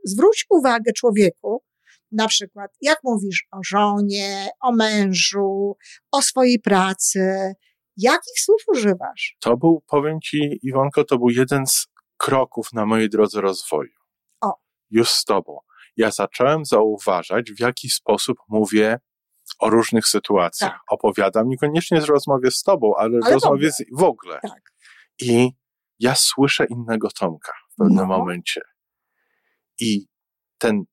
zwróć 0.05 0.45
uwagę 0.49 0.93
człowieku, 0.93 1.63
na 2.11 2.27
przykład, 2.27 2.71
jak 2.81 2.99
mówisz 3.03 3.47
o 3.51 3.57
żonie, 3.63 4.49
o 4.61 4.71
mężu, 4.71 5.77
o 6.11 6.21
swojej 6.21 6.59
pracy, 6.59 7.53
jakich 8.01 8.39
słów 8.39 8.61
używasz? 8.67 9.37
To 9.39 9.57
był, 9.57 9.83
powiem 9.87 10.21
ci, 10.21 10.59
Iwonko, 10.63 11.03
to 11.03 11.17
był 11.17 11.29
jeden 11.29 11.67
z 11.67 11.87
kroków 12.17 12.73
na 12.73 12.85
mojej 12.85 13.09
drodze 13.09 13.41
rozwoju. 13.41 13.93
O. 14.41 14.53
Już 14.89 15.09
z 15.09 15.25
tobą. 15.25 15.59
Ja 15.97 16.11
zacząłem 16.11 16.65
zauważać, 16.65 17.51
w 17.51 17.59
jaki 17.59 17.89
sposób 17.89 18.37
mówię 18.47 18.99
o 19.59 19.69
różnych 19.69 20.07
sytuacjach. 20.07 20.71
Tak. 20.71 20.81
Opowiadam, 20.89 21.49
niekoniecznie 21.49 22.01
w 22.01 22.05
rozmowie 22.05 22.51
z 22.51 22.63
tobą, 22.63 22.95
ale, 22.95 23.19
ale 23.23 23.31
w 23.31 23.33
rozmowie 23.33 23.71
z, 23.71 23.83
w 23.97 24.03
ogóle. 24.03 24.39
Tak. 24.41 24.73
I 25.21 25.51
ja 25.99 26.15
słyszę 26.15 26.65
innego 26.65 27.09
Tomka 27.19 27.53
w 27.71 27.75
pewnym 27.75 28.07
no. 28.07 28.17
momencie. 28.17 28.61
I 29.79 30.07
ten, 30.57 30.83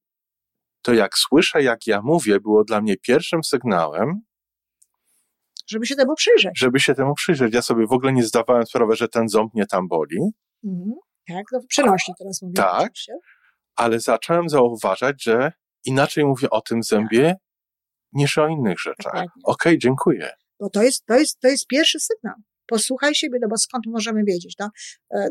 to 0.83 0.95
jak 0.95 1.19
słyszę, 1.19 1.63
jak 1.63 1.87
ja 1.87 2.03
mówię, 2.03 2.41
było 2.41 2.65
dla 2.65 2.81
mnie 2.81 2.97
pierwszym 2.97 3.45
sygnałem, 3.45 4.21
żeby 5.67 5.87
się 5.87 5.97
temu 5.97 6.15
przyjrzeć. 6.15 6.59
Żeby 6.59 6.81
się 6.81 6.95
temu 6.95 7.15
przyjrzeć. 7.15 7.55
Ja 7.55 7.63
sobie 7.63 7.87
w 7.87 7.93
ogóle 7.93 8.13
nie 8.13 8.23
zdawałem 8.23 8.67
sprawy, 8.67 8.97
że 8.97 9.09
ten 9.09 9.29
ząb 9.29 9.55
mnie 9.55 9.67
tam 9.67 9.89
boli. 9.89 10.19
Mhm. 10.65 10.93
Tak, 11.29 11.45
no 11.53 11.61
przenośnie 11.69 12.15
teraz 12.19 12.43
mówię. 12.43 12.55
Tak, 12.55 12.81
oczywiście. 12.81 13.13
ale 13.77 14.01
zacząłem 14.01 14.49
zauważać, 14.49 15.23
że 15.23 15.53
inaczej 15.85 16.25
mówię 16.25 16.51
o 16.51 16.61
tym 16.61 16.83
zębie 16.83 17.29
tak. 17.29 17.39
niż 18.13 18.39
o 18.39 18.49
innych 18.49 18.81
rzeczach. 18.81 19.13
Okej, 19.15 19.33
okay, 19.45 19.79
dziękuję. 19.79 20.31
Bo 20.61 20.71
to 20.71 20.83
jest, 20.83 21.07
to, 21.07 21.19
jest, 21.19 21.41
to 21.41 21.49
jest 21.49 21.67
pierwszy 21.67 22.01
sygnał. 22.01 22.35
Posłuchaj 22.67 23.15
siebie, 23.15 23.39
no 23.43 23.49
bo 23.49 23.57
skąd 23.57 23.87
możemy 23.87 24.25
wiedzieć? 24.25 24.55
No? 24.59 24.71
E, 25.15 25.29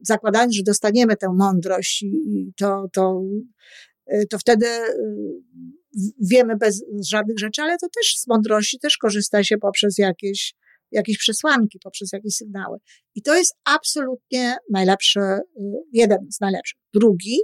zakładając, 0.00 0.54
że 0.54 0.62
dostaniemy 0.62 1.16
tę 1.16 1.26
mądrość 1.38 2.02
i 2.02 2.52
to, 2.56 2.86
to, 2.92 3.22
e, 4.06 4.26
to 4.26 4.38
wtedy 4.38 4.66
e, 4.66 4.94
wiemy 6.20 6.56
bez 6.56 6.84
żadnych 7.10 7.38
rzeczy, 7.38 7.62
ale 7.62 7.78
to 7.78 7.86
też 7.88 8.16
z 8.16 8.26
mądrości 8.26 8.78
też 8.78 8.96
korzysta 8.96 9.44
się 9.44 9.58
poprzez 9.58 9.98
jakieś, 9.98 10.54
jakieś 10.90 11.18
przesłanki, 11.18 11.78
poprzez 11.84 12.12
jakieś 12.12 12.34
sygnały. 12.34 12.78
I 13.14 13.22
to 13.22 13.34
jest 13.34 13.54
absolutnie 13.64 14.56
najlepszy, 14.70 15.20
jeden 15.92 16.18
z 16.30 16.40
najlepszych. 16.40 16.80
Drugi, 16.94 17.38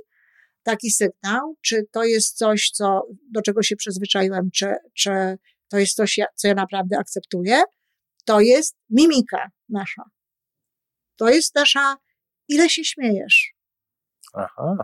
taki 0.62 0.90
sygnał, 0.90 1.56
czy 1.62 1.86
to 1.92 2.04
jest 2.04 2.36
coś, 2.36 2.70
co, 2.70 3.02
do 3.32 3.42
czego 3.42 3.62
się 3.62 3.76
przyzwyczaiłem, 3.76 4.50
czy, 4.54 4.74
czy 4.94 5.10
to 5.68 5.78
jest 5.78 5.94
coś, 5.94 6.20
co 6.34 6.48
ja 6.48 6.54
naprawdę 6.54 6.98
akceptuję, 6.98 7.62
to 8.24 8.40
jest 8.40 8.76
mimika 8.90 9.50
nasza. 9.68 10.02
To 11.16 11.28
jest 11.28 11.54
nasza, 11.54 11.96
ile 12.48 12.70
się 12.70 12.84
śmiejesz. 12.84 13.54
Aha. 14.34 14.76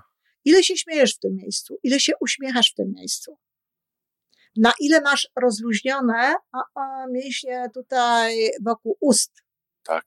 Ile 0.44 0.62
się 0.62 0.76
śmiejesz 0.76 1.14
w 1.14 1.18
tym 1.18 1.36
miejscu, 1.36 1.78
ile 1.82 2.00
się 2.00 2.12
uśmiechasz 2.20 2.70
w 2.70 2.74
tym 2.74 2.92
miejscu. 2.92 3.38
Na 4.56 4.72
ile 4.80 5.00
masz 5.00 5.28
rozluźnione 5.36 6.34
a, 6.52 6.58
a, 6.74 7.06
mięśnie 7.06 7.66
tutaj 7.74 8.50
wokół 8.64 8.96
ust. 9.00 9.32
Tak. 9.82 10.04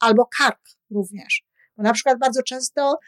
Albo 0.00 0.26
kark 0.38 0.60
również. 0.90 1.42
Bo 1.76 1.82
na 1.82 1.92
przykład 1.92 2.18
bardzo 2.18 2.42
często, 2.42 2.98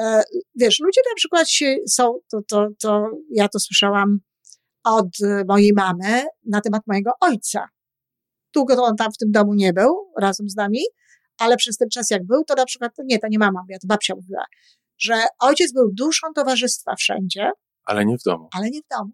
e, 0.00 0.22
wiesz, 0.54 0.80
ludzie 0.80 1.00
na 1.10 1.14
przykład 1.16 1.50
się, 1.50 1.76
są, 1.88 2.18
to, 2.30 2.42
to, 2.48 2.68
to 2.78 3.10
ja 3.30 3.48
to 3.48 3.60
słyszałam 3.60 4.18
od 4.84 5.08
mojej 5.48 5.72
mamy 5.76 6.24
na 6.44 6.60
temat 6.60 6.82
mojego 6.86 7.10
ojca. 7.20 7.68
Długo 8.54 8.76
to 8.76 8.84
on 8.84 8.96
tam 8.96 9.12
w 9.12 9.16
tym 9.16 9.30
domu 9.30 9.54
nie 9.54 9.72
był 9.72 10.12
razem 10.18 10.48
z 10.48 10.56
nami, 10.56 10.80
ale 11.38 11.56
przez 11.56 11.76
ten 11.76 11.88
czas 11.90 12.10
jak 12.10 12.26
był, 12.26 12.44
to 12.44 12.54
na 12.54 12.64
przykład, 12.64 12.92
nie, 13.04 13.18
to 13.18 13.28
nie 13.30 13.38
mama 13.38 13.60
mówiła, 13.60 13.78
to 13.78 13.86
babcia 13.86 14.14
mówiła, 14.14 14.44
że 14.98 15.14
ojciec 15.38 15.72
był 15.72 15.90
duszą 15.92 16.26
towarzystwa 16.34 16.94
wszędzie. 16.96 17.50
Ale 17.84 18.04
nie 18.04 18.18
w 18.18 18.22
domu. 18.22 18.48
Ale 18.52 18.70
nie 18.70 18.80
w 18.80 18.88
domu. 18.98 19.12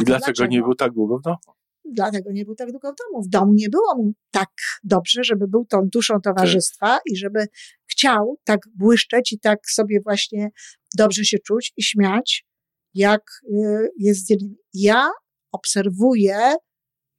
I 0.00 0.04
dlaczego, 0.04 0.26
dlaczego 0.26 0.46
nie 0.46 0.62
był 0.62 0.74
tak 0.74 0.92
długo 0.92 1.18
w 1.18 1.22
domu? 1.22 1.56
Dlatego 1.92 2.32
nie 2.32 2.44
był 2.44 2.54
tak 2.54 2.70
długo 2.70 2.92
w 2.92 2.94
domu. 2.96 3.22
W 3.24 3.28
domu 3.28 3.52
nie 3.54 3.68
było 3.68 3.96
mu 3.96 4.12
tak 4.30 4.50
dobrze, 4.84 5.24
żeby 5.24 5.48
był 5.48 5.64
tą 5.64 5.88
duszą 5.92 6.20
towarzystwa 6.20 6.86
tak. 6.86 7.02
i 7.06 7.16
żeby 7.16 7.46
chciał 7.86 8.36
tak 8.44 8.60
błyszczeć 8.74 9.32
i 9.32 9.38
tak 9.38 9.58
sobie 9.70 10.00
właśnie 10.04 10.50
dobrze 10.96 11.24
się 11.24 11.38
czuć 11.38 11.72
i 11.76 11.82
śmiać, 11.82 12.46
jak 12.94 13.22
y, 13.44 13.88
jest 13.98 14.26
z 14.26 14.30
innymi. 14.30 14.56
Ja 14.74 15.10
obserwuję 15.52 16.54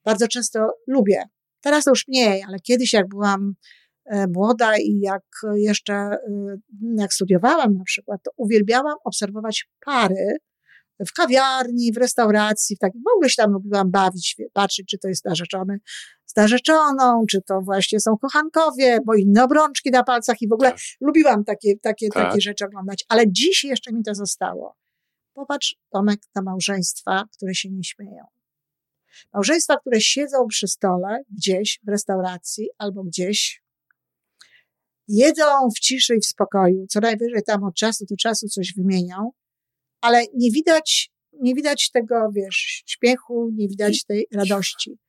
bardzo 0.06 0.28
często 0.28 0.60
lubię. 0.88 1.24
Teraz 1.62 1.84
to 1.84 1.92
już 1.92 2.08
mniej, 2.08 2.44
ale 2.48 2.60
kiedyś 2.60 2.94
jak 2.94 3.08
byłam 3.08 3.54
e, 4.06 4.28
młoda 4.28 4.78
i 4.78 5.00
jak 5.00 5.24
jeszcze, 5.56 5.94
e, 5.94 6.18
jak 6.98 7.14
studiowałam 7.14 7.78
na 7.78 7.84
przykład, 7.84 8.22
to 8.24 8.32
uwielbiałam 8.38 8.96
obserwować 9.04 9.70
pary 9.86 10.38
w 11.08 11.14
kawiarni, 11.14 11.94
w 11.94 11.98
restauracji, 11.98 12.76
w 12.76 12.80
takim, 12.80 13.02
w 13.02 13.16
ogóle 13.16 13.30
się 13.30 13.36
tam 13.36 13.52
lubiłam 13.52 13.92
bawić, 13.92 14.38
patrzeć, 14.54 14.88
czy 14.88 14.98
to 14.98 15.08
jest 15.08 15.26
narzeczony 15.26 15.80
z 16.26 16.36
narzeczoną, 16.36 17.26
czy 17.30 17.42
to 17.42 17.62
właśnie 17.62 18.00
są 18.00 18.18
kochankowie, 18.18 19.00
bo 19.06 19.16
inne 19.16 19.44
obrączki 19.44 19.92
na 19.92 20.04
palcach 20.04 20.42
i 20.42 20.48
w 20.48 20.54
ogóle 20.54 20.72
tak. 20.72 20.80
lubiłam 21.02 21.44
takie, 21.44 21.78
takie, 21.80 22.10
tak. 22.10 22.28
takie 22.28 22.42
rzeczy 22.42 22.66
oglądać, 22.66 23.06
ale 23.10 23.32
dziś 23.32 23.64
jeszcze 23.64 23.94
mi 23.94 24.04
to 24.04 24.16
zostało. 24.16 24.76
Popatrz, 25.34 25.76
Tomek, 25.90 26.20
na 26.36 26.42
małżeństwa, 26.42 27.24
które 27.34 27.56
się 27.56 27.70
nie 27.70 27.84
śmieją. 27.84 28.24
Małżeństwa, 29.34 29.78
które 29.78 30.02
siedzą 30.02 30.48
przy 30.48 30.68
stole 30.68 31.24
gdzieś 31.30 31.80
w 31.84 31.90
restauracji 31.90 32.70
albo 32.78 33.04
gdzieś, 33.04 33.64
jedzą 35.08 35.70
w 35.76 35.80
ciszy 35.80 36.16
i 36.16 36.20
w 36.20 36.26
spokoju, 36.26 36.86
co 36.90 37.00
najwyżej 37.00 37.44
tam 37.44 37.64
od 37.64 37.76
czasu 37.76 38.06
do 38.10 38.16
czasu 38.16 38.48
coś 38.48 38.74
wymienią, 38.74 39.32
ale 40.02 40.24
nie 40.34 40.52
widać, 40.52 41.12
nie 41.34 41.56
widać 41.56 41.92
tego, 41.92 42.30
wiesz, 42.36 42.84
śpiechu, 42.86 43.50
nie 43.54 43.68
widać 43.68 44.04
tej 44.04 44.28
radości. 44.34 45.00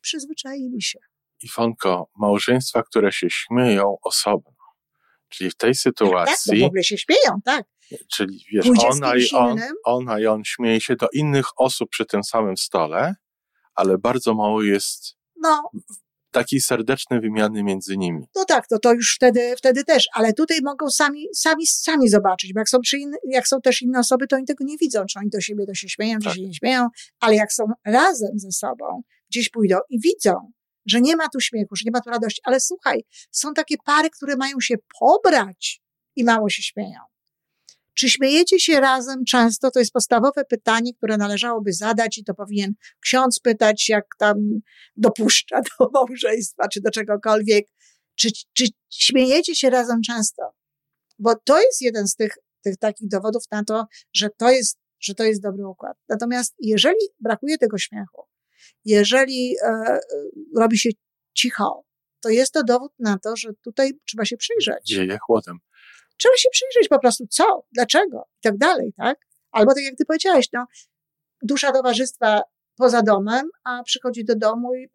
Przyzwyczaili 0.00 0.82
się. 0.82 0.98
Iwonko, 1.42 2.10
małżeństwa, 2.16 2.82
które 2.82 3.12
się 3.12 3.26
śmieją 3.30 3.96
osobno, 4.02 4.52
czyli 5.28 5.50
w 5.50 5.56
tej 5.56 5.74
sytuacji... 5.74 6.50
Tak, 6.50 6.58
tak, 6.58 6.60
w 6.60 6.64
ogóle 6.64 6.84
się 6.84 6.98
śmieją, 6.98 7.40
tak. 7.44 7.66
Czyli 8.12 8.44
wiesz, 8.52 8.66
ona 8.90 9.16
i, 9.16 9.30
on, 9.30 9.60
ona 9.84 10.20
i 10.20 10.26
on 10.26 10.44
śmieje 10.44 10.80
się 10.80 10.96
do 10.96 11.08
innych 11.12 11.46
osób 11.56 11.90
przy 11.90 12.06
tym 12.06 12.24
samym 12.24 12.56
stole, 12.56 13.14
ale 13.74 13.98
bardzo 13.98 14.34
mało 14.34 14.62
jest 14.62 15.18
no. 15.36 15.70
Takiej 16.30 16.60
serdecznej 16.60 17.20
wymiany 17.20 17.62
między 17.62 17.96
nimi. 17.96 18.26
No 18.36 18.44
tak, 18.44 18.66
to, 18.66 18.78
to 18.78 18.94
już 18.94 19.14
wtedy, 19.14 19.54
wtedy 19.56 19.84
też, 19.84 20.08
ale 20.12 20.32
tutaj 20.32 20.58
mogą 20.64 20.90
sami, 20.90 21.26
sami, 21.34 21.66
sami 21.66 22.08
zobaczyć, 22.08 22.52
bo 22.52 22.60
jak 22.60 22.68
są, 22.68 22.80
przy 22.80 22.98
in, 22.98 23.12
jak 23.24 23.48
są 23.48 23.60
też 23.60 23.82
inne 23.82 23.98
osoby, 23.98 24.26
to 24.26 24.36
oni 24.36 24.44
tego 24.44 24.64
nie 24.64 24.76
widzą, 24.76 25.04
czy 25.10 25.18
oni 25.18 25.30
do 25.30 25.40
siebie 25.40 25.66
to 25.66 25.74
się 25.74 25.88
śmieją, 25.88 26.18
tak. 26.18 26.32
czy 26.32 26.38
się 26.38 26.46
nie 26.46 26.54
śmieją, 26.54 26.88
ale 27.20 27.34
jak 27.36 27.52
są 27.52 27.64
razem 27.84 28.38
ze 28.38 28.52
sobą, 28.52 29.02
gdzieś 29.30 29.48
pójdą 29.48 29.76
i 29.90 30.00
widzą, 30.00 30.52
że 30.86 31.00
nie 31.00 31.16
ma 31.16 31.28
tu 31.28 31.40
śmiechu, 31.40 31.76
że 31.76 31.82
nie 31.84 31.90
ma 31.90 32.00
tu 32.00 32.10
radości, 32.10 32.40
ale 32.44 32.60
słuchaj, 32.60 33.04
są 33.30 33.54
takie 33.54 33.76
pary, 33.84 34.10
które 34.10 34.36
mają 34.36 34.60
się 34.60 34.74
pobrać 35.00 35.80
i 36.16 36.24
mało 36.24 36.48
się 36.48 36.62
śmieją. 36.62 37.00
Czy 37.98 38.08
śmiejecie 38.08 38.60
się 38.60 38.80
razem 38.80 39.24
często? 39.24 39.70
To 39.70 39.78
jest 39.78 39.92
podstawowe 39.92 40.44
pytanie, 40.44 40.94
które 40.94 41.16
należałoby 41.16 41.72
zadać 41.72 42.18
i 42.18 42.24
to 42.24 42.34
powinien 42.34 42.74
ksiądz 43.00 43.40
pytać, 43.40 43.88
jak 43.88 44.04
tam 44.18 44.36
dopuszcza 44.96 45.60
do 45.80 45.90
małżeństwa 45.94 46.68
czy 46.68 46.80
do 46.80 46.90
czegokolwiek. 46.90 47.66
Czy, 48.14 48.28
czy 48.52 48.64
śmiejecie 48.90 49.54
się 49.54 49.70
razem 49.70 50.02
często? 50.02 50.42
Bo 51.18 51.34
to 51.44 51.60
jest 51.60 51.82
jeden 51.82 52.08
z 52.08 52.14
tych, 52.14 52.38
tych 52.64 52.76
takich 52.76 53.08
dowodów 53.08 53.42
na 53.52 53.64
to, 53.64 53.86
że 54.12 54.28
to 54.36 54.50
jest, 54.50 54.78
że 55.00 55.14
to 55.14 55.24
jest 55.24 55.42
dobry 55.42 55.66
układ. 55.66 55.96
Natomiast 56.08 56.54
jeżeli 56.58 57.00
brakuje 57.20 57.58
tego 57.58 57.78
śmiechu, 57.78 58.22
jeżeli 58.84 59.54
e, 59.64 59.98
robi 60.56 60.78
się 60.78 60.90
cicho, 61.34 61.84
to 62.20 62.28
jest 62.28 62.52
to 62.52 62.64
dowód 62.64 62.92
na 62.98 63.18
to, 63.18 63.36
że 63.36 63.48
tutaj 63.64 63.92
trzeba 64.04 64.24
się 64.24 64.36
przyjrzeć. 64.36 64.86
Dzieje 64.86 65.18
chłodem. 65.18 65.58
Trzeba 66.18 66.36
się 66.36 66.48
przyjrzeć 66.52 66.88
po 66.88 66.98
prostu, 66.98 67.26
co, 67.30 67.62
dlaczego 67.72 68.24
i 68.38 68.40
tak 68.42 68.56
dalej, 68.58 68.92
tak? 68.96 69.18
Albo 69.50 69.74
tak 69.74 69.84
jak 69.84 69.96
ty 69.96 70.04
powiedziałeś, 70.04 70.48
no, 70.52 70.66
dusza 71.42 71.72
towarzystwa 71.72 72.42
poza 72.76 73.02
domem, 73.02 73.48
a 73.64 73.82
przychodzi 73.82 74.24
do 74.24 74.36
domu 74.36 74.74
i 74.74 74.88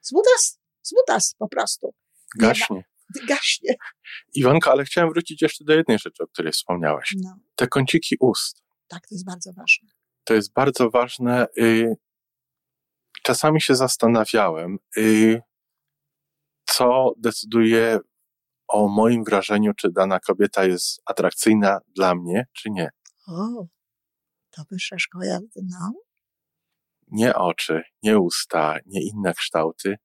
zbutas, 0.00 0.58
zbutas 0.82 1.34
po 1.38 1.48
prostu. 1.48 1.94
Gaśnie. 2.38 2.84
gaśnie. 3.28 3.74
Iwanka, 4.34 4.70
ale 4.70 4.84
chciałem 4.84 5.10
wrócić 5.10 5.42
jeszcze 5.42 5.64
do 5.64 5.72
jednej 5.72 5.98
rzeczy, 5.98 6.22
o 6.22 6.26
której 6.26 6.52
wspomniałaś. 6.52 7.14
No. 7.22 7.36
Te 7.54 7.66
kąciki 7.66 8.16
ust. 8.20 8.62
Tak, 8.88 9.06
to 9.08 9.14
jest 9.14 9.26
bardzo 9.26 9.52
ważne. 9.52 9.88
To 10.24 10.34
jest 10.34 10.52
bardzo 10.52 10.90
ważne. 10.90 11.46
Y, 11.58 11.96
czasami 13.22 13.60
się 13.60 13.74
zastanawiałem, 13.74 14.78
y, 14.96 15.42
co 16.64 17.12
decyduje 17.16 17.98
o 18.72 18.88
moim 18.88 19.24
wrażeniu, 19.24 19.74
czy 19.74 19.90
dana 19.92 20.20
kobieta 20.20 20.64
jest 20.64 21.02
atrakcyjna 21.06 21.78
dla 21.96 22.14
mnie, 22.14 22.46
czy 22.52 22.70
nie. 22.70 22.90
O, 23.28 23.66
to 24.50 24.62
wyższa 24.70 24.98
szkoła 24.98 25.24
jazdy, 25.26 25.60
no. 25.64 25.92
Nie 27.08 27.34
oczy, 27.34 27.82
nie 28.02 28.18
usta, 28.18 28.76
nie 28.86 29.02
inne 29.02 29.34
kształty. 29.34 29.96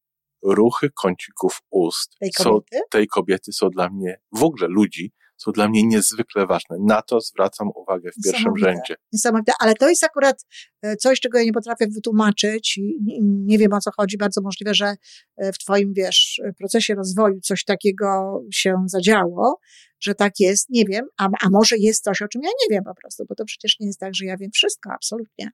Ruchy 0.44 0.90
kącików 0.96 1.62
ust 1.70 2.16
Tej 2.20 2.32
są, 2.38 2.44
kobiety? 2.44 2.80
tej 2.92 3.08
kobiety 3.08 3.54
są 3.54 3.70
dla 3.70 3.90
mnie, 3.90 4.18
w 4.32 4.44
ogóle 4.44 4.68
ludzi, 4.68 5.12
są 5.38 5.52
dla 5.52 5.70
mnie 5.70 5.84
niezwykle 5.84 6.48
ważne. 6.48 6.78
Na 6.80 7.02
to 7.02 7.22
zwracam 7.22 7.70
uwagę 7.76 8.12
w 8.12 8.24
pierwszym 8.24 8.58
rzędzie. 8.58 8.96
Niesamowite, 9.14 9.52
ale 9.60 9.76
to 9.76 9.90
jest 9.90 10.04
akurat 10.04 10.46
e, 10.82 10.96
coś, 10.96 11.20
czego 11.20 11.38
ja 11.38 11.44
nie 11.44 11.54
potrafię 11.54 11.88
wytłumaczyć 11.88 12.78
i 12.78 13.00
nie, 13.22 13.58
wiem 13.58 13.74
o 13.74 13.80
co 13.80 13.92
chodzi. 13.98 14.18
Bardzo 14.18 14.42
możliwe, 14.42 14.74
że 14.74 14.96
e, 15.38 15.54
w 15.54 15.58
Twoim, 15.58 15.94
wiesz, 15.94 16.42
procesie 16.58 16.96
rozwoju 16.96 17.40
coś 17.42 17.64
takiego 17.64 18.42
się 18.54 18.84
zadziało, 18.86 19.60
że 20.00 20.16
tak 20.16 20.40
jest, 20.40 20.70
nie 20.70 20.86
wiem, 20.86 21.06
a, 21.18 21.30
a 21.42 21.50
może 21.50 21.78
jest 21.78 22.04
coś, 22.04 22.22
o 22.22 22.28
czym 22.28 22.42
ja 22.44 22.50
nie 22.50 22.76
wiem 22.76 22.84
po 22.84 22.96
prostu, 22.96 23.26
bo 23.30 23.36
to 23.36 23.46
przecież 23.46 23.80
nie 23.80 23.88
jest 23.88 24.00
tak, 24.00 24.16
że 24.16 24.26
ja 24.26 24.38
wiem 24.38 24.52
wszystko, 24.52 24.90
absolutnie. 24.94 25.52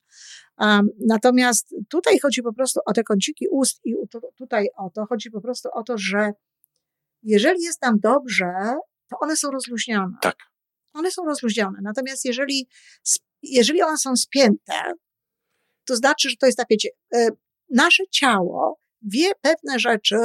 Um, 0.57 0.87
natomiast 1.07 1.75
tutaj 1.89 2.19
chodzi 2.19 2.41
po 2.41 2.53
prostu 2.53 2.79
o 2.85 2.93
te 2.93 3.03
kąciki 3.03 3.47
ust 3.51 3.79
i 3.85 3.93
tu, 4.11 4.19
tutaj 4.35 4.67
o 4.77 4.89
to, 4.89 5.05
chodzi 5.05 5.31
po 5.31 5.41
prostu 5.41 5.69
o 5.73 5.83
to, 5.83 5.97
że 5.97 6.31
jeżeli 7.23 7.63
jest 7.63 7.81
nam 7.81 7.99
dobrze, 7.99 8.53
to 9.11 9.17
one 9.19 9.35
są 9.37 9.51
rozluźnione. 9.51 10.17
Tak. 10.21 10.35
One 10.93 11.11
są 11.11 11.25
rozluźnione. 11.25 11.79
Natomiast 11.81 12.25
jeżeli, 12.25 12.67
jeżeli 13.43 13.81
one 13.81 13.97
są 13.97 14.15
spięte, 14.15 14.93
to 15.85 15.95
znaczy, 15.95 16.29
że 16.29 16.35
to 16.35 16.45
jest 16.45 16.57
napięcie. 16.57 16.89
E, 17.13 17.29
Nasze 17.69 18.03
ciało 18.11 18.79
wie 19.01 19.31
pewne 19.41 19.79
rzeczy 19.79 20.17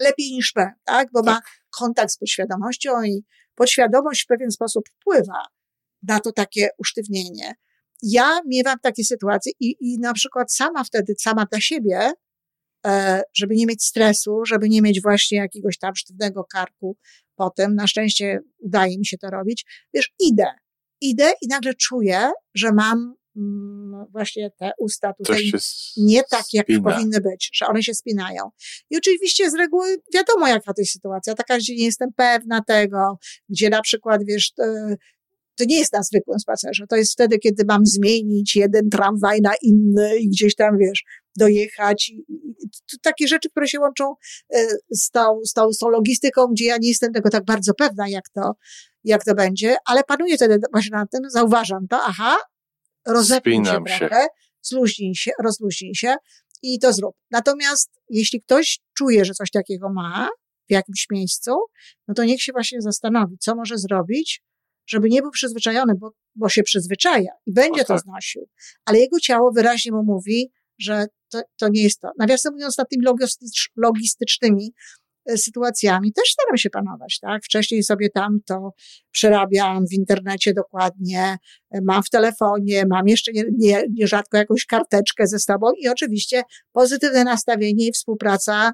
lepiej 0.00 0.30
niż 0.32 0.52
my, 0.56 0.66
tak? 0.84 1.08
Bo 1.12 1.22
ma 1.22 1.40
kontakt 1.78 2.10
z 2.12 2.18
podświadomością 2.18 3.02
i 3.02 3.24
podświadomość 3.54 4.24
w 4.24 4.26
pewien 4.26 4.50
sposób 4.50 4.84
wpływa 4.88 5.42
na 6.02 6.20
to 6.20 6.32
takie 6.32 6.68
usztywnienie. 6.78 7.54
Ja 8.02 8.40
miewam 8.46 8.78
takie 8.82 9.04
sytuacje 9.04 9.52
i, 9.60 9.76
i 9.80 9.98
na 9.98 10.12
przykład 10.12 10.52
sama 10.52 10.84
wtedy, 10.84 11.14
sama 11.18 11.46
dla 11.46 11.60
siebie, 11.60 12.12
żeby 13.34 13.54
nie 13.54 13.66
mieć 13.66 13.84
stresu, 13.84 14.44
żeby 14.46 14.68
nie 14.68 14.82
mieć 14.82 15.02
właśnie 15.02 15.38
jakiegoś 15.38 15.78
tam 15.78 15.96
sztywnego 15.96 16.44
karku 16.44 16.96
potem, 17.36 17.74
na 17.74 17.86
szczęście 17.86 18.40
udaje 18.58 18.98
mi 18.98 19.06
się 19.06 19.18
to 19.18 19.30
robić, 19.30 19.64
wiesz, 19.94 20.12
idę, 20.18 20.46
idę 21.00 21.32
i 21.42 21.48
nagle 21.48 21.74
czuję, 21.74 22.30
że 22.54 22.72
mam 22.72 23.14
mm, 23.36 24.04
właśnie 24.12 24.50
te 24.58 24.70
usta 24.78 25.12
tutaj 25.12 25.52
nie 25.96 26.22
tak, 26.30 26.44
jak 26.52 26.66
spina. 26.66 26.90
powinny 26.90 27.20
być, 27.20 27.50
że 27.54 27.66
one 27.66 27.82
się 27.82 27.94
spinają. 27.94 28.50
I 28.90 28.96
oczywiście 28.96 29.50
z 29.50 29.54
reguły 29.54 29.96
wiadomo, 30.14 30.48
jaka 30.48 30.74
to 30.74 30.82
jest 30.82 30.92
sytuacja, 30.92 31.34
taka, 31.34 31.58
gdzie 31.58 31.76
nie 31.76 31.84
jestem 31.84 32.08
pewna 32.16 32.62
tego, 32.62 33.18
gdzie 33.48 33.70
na 33.70 33.82
przykład, 33.82 34.20
wiesz, 34.24 34.52
to, 34.52 34.62
to 35.56 35.64
nie 35.64 35.78
jest 35.78 35.92
na 35.92 36.02
zwykłym 36.02 36.38
spacerze, 36.38 36.86
to 36.88 36.96
jest 36.96 37.12
wtedy, 37.12 37.38
kiedy 37.38 37.64
mam 37.68 37.86
zmienić 37.86 38.56
jeden 38.56 38.90
tramwaj 38.90 39.40
na 39.40 39.52
inny 39.62 40.18
i 40.18 40.28
gdzieś 40.28 40.54
tam, 40.54 40.78
wiesz, 40.78 41.04
dojechać. 41.36 42.12
To 42.90 42.96
takie 43.02 43.28
rzeczy, 43.28 43.50
które 43.50 43.68
się 43.68 43.80
łączą 43.80 44.14
e, 44.54 44.66
z 44.90 45.10
tą, 45.10 45.40
z, 45.44 45.52
tą, 45.52 45.72
z 45.72 45.78
tą 45.78 45.88
logistyką, 45.88 46.46
gdzie 46.46 46.64
ja 46.64 46.76
nie 46.76 46.88
jestem 46.88 47.12
tego 47.12 47.30
tak 47.30 47.44
bardzo 47.44 47.74
pewna, 47.74 48.08
jak 48.08 48.28
to, 48.28 48.52
jak 49.04 49.24
to 49.24 49.34
będzie, 49.34 49.76
ale 49.86 50.04
panuję 50.04 50.36
wtedy 50.36 50.58
właśnie 50.72 50.96
nad 50.96 51.10
tym, 51.10 51.20
zauważam 51.30 51.88
to, 51.88 52.00
aha, 52.02 52.36
rozepnij 53.06 53.64
się 53.64 53.72
się. 53.86 53.98
trochę, 53.98 54.26
zluźnij 54.62 55.14
się, 55.14 55.30
rozluźnij 55.42 55.94
się 55.94 56.14
i 56.62 56.78
to 56.78 56.92
zrób. 56.92 57.16
Natomiast 57.30 57.90
jeśli 58.10 58.42
ktoś 58.42 58.80
czuje, 58.98 59.24
że 59.24 59.34
coś 59.34 59.50
takiego 59.50 59.92
ma 59.92 60.28
w 60.68 60.72
jakimś 60.72 61.06
miejscu, 61.10 61.50
no 62.08 62.14
to 62.14 62.24
niech 62.24 62.42
się 62.42 62.52
właśnie 62.52 62.82
zastanowi, 62.82 63.36
co 63.38 63.54
może 63.54 63.78
zrobić, 63.78 64.42
żeby 64.86 65.08
nie 65.08 65.22
był 65.22 65.30
przyzwyczajony, 65.30 65.94
bo, 65.94 66.10
bo 66.34 66.48
się 66.48 66.62
przyzwyczaja 66.62 67.32
i 67.46 67.52
będzie 67.52 67.82
O 67.82 67.84
to 67.84 67.94
tak. 67.94 68.02
znosił. 68.02 68.48
Ale 68.84 68.98
jego 68.98 69.20
ciało 69.20 69.52
wyraźnie 69.52 69.92
mu 69.92 70.02
mówi, 70.04 70.52
że 70.78 71.06
to, 71.34 71.40
to 71.58 71.68
nie 71.68 71.82
jest 71.82 72.00
to. 72.00 72.10
Nawiasem 72.18 72.52
mówiąc, 72.52 72.78
nad 72.78 72.88
tymi 72.88 73.06
logistycz- 73.06 73.70
logistycznymi 73.76 74.72
e, 75.26 75.38
sytuacjami 75.38 76.12
też 76.12 76.28
staram 76.28 76.56
się 76.56 76.70
panować, 76.70 77.18
tak? 77.20 77.44
Wcześniej 77.44 77.82
sobie 77.82 78.10
tam 78.10 78.38
to 78.46 78.70
przerabiam 79.10 79.86
w 79.86 79.92
internecie 79.92 80.54
dokładnie, 80.54 81.38
e, 81.70 81.80
mam 81.82 82.02
w 82.02 82.10
telefonie, 82.10 82.84
mam 82.90 83.08
jeszcze 83.08 83.32
nie, 83.32 83.44
nie, 83.58 83.84
nierzadko 83.92 84.36
jakąś 84.36 84.66
karteczkę 84.66 85.26
ze 85.26 85.38
sobą 85.38 85.72
i 85.78 85.88
oczywiście 85.88 86.42
pozytywne 86.72 87.24
nastawienie 87.24 87.86
i 87.86 87.92
współpraca 87.92 88.72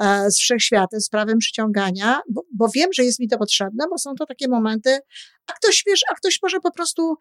e, 0.00 0.30
z 0.30 0.38
wszechświatem, 0.38 1.00
z 1.00 1.08
prawem 1.08 1.38
przyciągania, 1.38 2.20
bo, 2.30 2.42
bo 2.54 2.68
wiem, 2.74 2.92
że 2.92 3.04
jest 3.04 3.20
mi 3.20 3.28
to 3.28 3.38
potrzebne, 3.38 3.84
bo 3.90 3.98
są 3.98 4.14
to 4.14 4.26
takie 4.26 4.48
momenty, 4.48 4.98
a 5.46 5.52
ktoś, 5.52 5.82
wiesz, 5.86 6.00
a 6.12 6.14
ktoś 6.14 6.38
może 6.42 6.60
po 6.60 6.72
prostu 6.72 7.14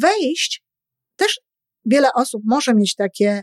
wejść, 0.00 0.62
też 1.16 1.40
wiele 1.84 2.08
osób 2.14 2.42
może 2.44 2.74
mieć 2.74 2.94
takie, 2.94 3.42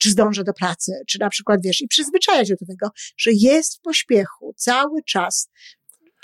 czy 0.00 0.10
zdążę 0.10 0.44
do 0.44 0.52
pracy, 0.52 0.92
czy 1.08 1.18
na 1.18 1.28
przykład, 1.30 1.60
wiesz, 1.64 1.80
i 1.80 1.88
przyzwyczajać 1.88 2.48
się 2.48 2.54
do 2.60 2.66
tego, 2.66 2.90
że 3.18 3.30
jest 3.34 3.78
w 3.78 3.80
pośpiechu 3.80 4.54
cały 4.56 5.02
czas, 5.02 5.48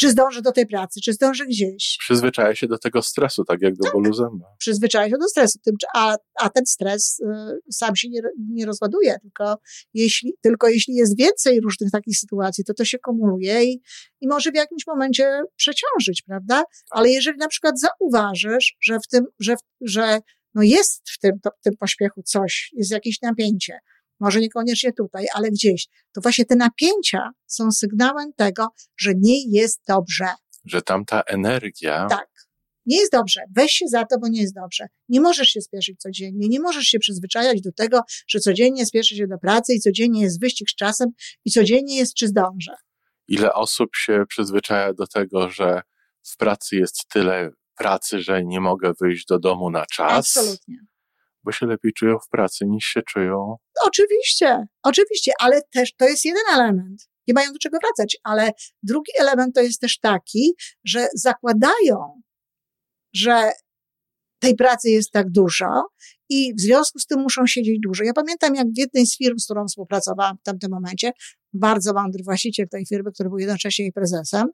czy 0.01 0.11
zdążę 0.11 0.43
do 0.43 0.53
tej 0.53 0.67
pracy, 0.67 1.01
czy 1.01 1.13
zdążę 1.13 1.47
gdzieś, 1.47 1.97
Przyzwyczaja 2.01 2.55
się 2.55 2.67
do 2.67 2.79
tego 2.79 3.03
stresu, 3.03 3.45
tak 3.45 3.63
jak 3.63 3.75
do 3.77 3.91
bólu 3.93 4.15
zęba. 4.15 4.47
przyzwyczaja 4.59 5.11
się 5.11 5.17
do 5.21 5.29
stresu, 5.29 5.59
a, 5.95 6.17
a 6.41 6.51
ten 6.51 6.67
stres 6.67 7.21
y, 7.21 7.25
sam 7.73 7.97
się 7.97 8.09
nie, 8.09 8.21
nie 8.51 8.67
rozładuje, 8.67 9.19
tylko 9.23 9.57
jeśli, 9.95 10.35
tylko 10.43 10.69
jeśli 10.69 10.95
jest 10.95 11.19
więcej 11.19 11.61
różnych 11.61 11.91
takich 11.91 12.19
sytuacji, 12.19 12.65
to 12.65 12.75
to 12.75 12.85
się 12.85 12.99
kumuluje 12.99 13.65
i, 13.65 13.83
i 14.21 14.29
może 14.29 14.51
w 14.51 14.55
jakimś 14.57 14.87
momencie 14.87 15.43
przeciążyć, 15.57 16.23
prawda? 16.23 16.65
Ale 16.91 17.11
jeżeli 17.11 17.39
na 17.39 17.49
przykład 17.49 17.75
zauważysz, 17.81 18.77
że 18.81 18.99
w 19.01 19.09
tym, 19.09 19.25
że, 19.41 19.55
że 19.81 20.19
no 20.55 20.63
jest 20.63 21.11
w 21.11 21.19
tym, 21.19 21.41
to, 21.41 21.51
w 21.61 21.65
tym 21.65 21.77
pośpiechu 21.77 22.23
coś, 22.23 22.71
jest 22.73 22.91
jakieś 22.91 23.23
napięcie, 23.23 23.79
może 24.21 24.41
niekoniecznie 24.41 24.93
tutaj, 24.93 25.27
ale 25.35 25.51
gdzieś, 25.51 25.87
to 26.13 26.21
właśnie 26.21 26.45
te 26.45 26.57
napięcia 26.57 27.31
są 27.47 27.73
sygnałem 27.73 28.33
tego, 28.37 28.69
że 28.97 29.13
nie 29.17 29.51
jest 29.51 29.81
dobrze. 29.89 30.27
Że 30.65 30.83
tamta 30.83 31.21
energia 31.21 32.07
Tak. 32.11 32.29
Nie 32.87 32.97
jest 32.97 33.13
dobrze. 33.13 33.41
Weź 33.57 33.73
się 33.73 33.89
za 33.89 34.05
to, 34.05 34.19
bo 34.19 34.29
nie 34.29 34.41
jest 34.41 34.55
dobrze. 34.55 34.87
Nie 35.09 35.21
możesz 35.21 35.49
się 35.49 35.61
spieszyć 35.61 36.01
codziennie. 36.01 36.49
Nie 36.49 36.61
możesz 36.61 36.85
się 36.85 36.99
przyzwyczajać 36.99 37.61
do 37.61 37.73
tego, 37.73 38.01
że 38.29 38.41
codziennie 38.41 38.87
spieszy 38.87 39.17
się 39.17 39.27
do 39.27 39.39
pracy 39.39 39.75
i 39.75 39.81
codziennie 39.81 40.23
jest 40.23 40.41
wyścig 40.41 40.71
z 40.71 40.75
czasem 40.75 41.09
i 41.45 41.51
codziennie 41.51 41.97
jest 41.97 42.15
czy 42.15 42.29
zdążę. 42.29 42.75
ile 43.29 43.53
osób 43.53 43.97
się 43.97 44.25
przyzwyczaja 44.29 44.93
do 44.93 45.07
tego, 45.07 45.51
że 45.51 45.83
w 46.23 46.37
pracy 46.37 46.77
jest 46.77 47.09
tyle 47.09 47.51
pracy, 47.75 48.23
że 48.23 48.45
nie 48.45 48.61
mogę 48.61 48.93
wyjść 49.01 49.27
do 49.27 49.39
domu 49.39 49.71
na 49.71 49.87
czas, 49.87 50.37
Absolutnie. 50.37 50.77
bo 51.43 51.53
się 51.53 51.67
lepiej 51.67 51.93
czują 51.93 52.19
w 52.19 52.29
pracy 52.29 52.65
niż 52.67 52.85
się 52.85 53.03
czują. 53.03 53.57
Oczywiście, 53.87 54.67
oczywiście, 54.83 55.33
ale 55.41 55.61
też 55.73 55.95
to 55.97 56.05
jest 56.05 56.25
jeden 56.25 56.43
element. 56.53 57.09
Nie 57.29 57.35
mają 57.35 57.53
do 57.53 57.59
czego 57.59 57.79
wracać, 57.83 58.17
ale 58.25 58.51
drugi 58.83 59.13
element 59.21 59.55
to 59.55 59.61
jest 59.61 59.81
też 59.81 59.99
taki, 59.99 60.55
że 60.85 61.09
zakładają, 61.15 62.23
że 63.15 63.53
tej 64.39 64.55
pracy 64.55 64.91
jest 64.91 65.11
tak 65.11 65.31
dużo 65.31 65.67
i 66.29 66.55
w 66.55 66.61
związku 66.61 66.99
z 66.99 67.07
tym 67.07 67.21
muszą 67.21 67.47
siedzieć 67.47 67.79
dłużej. 67.83 68.07
Ja 68.07 68.13
pamiętam, 68.13 68.55
jak 68.55 68.67
w 68.67 68.79
jednej 68.79 69.07
z 69.07 69.17
firm, 69.17 69.39
z 69.39 69.45
którą 69.45 69.67
współpracowałam 69.67 70.37
w 70.37 70.43
tamtym 70.43 70.71
momencie, 70.71 71.13
bardzo 71.55 71.93
mądry 71.93 72.25
właściciel 72.25 72.69
tej 72.69 72.87
firmy, 72.87 73.13
który 73.13 73.29
był 73.29 73.39
jednocześnie 73.39 73.85
jej 73.85 73.93
prezesem, 73.93 74.49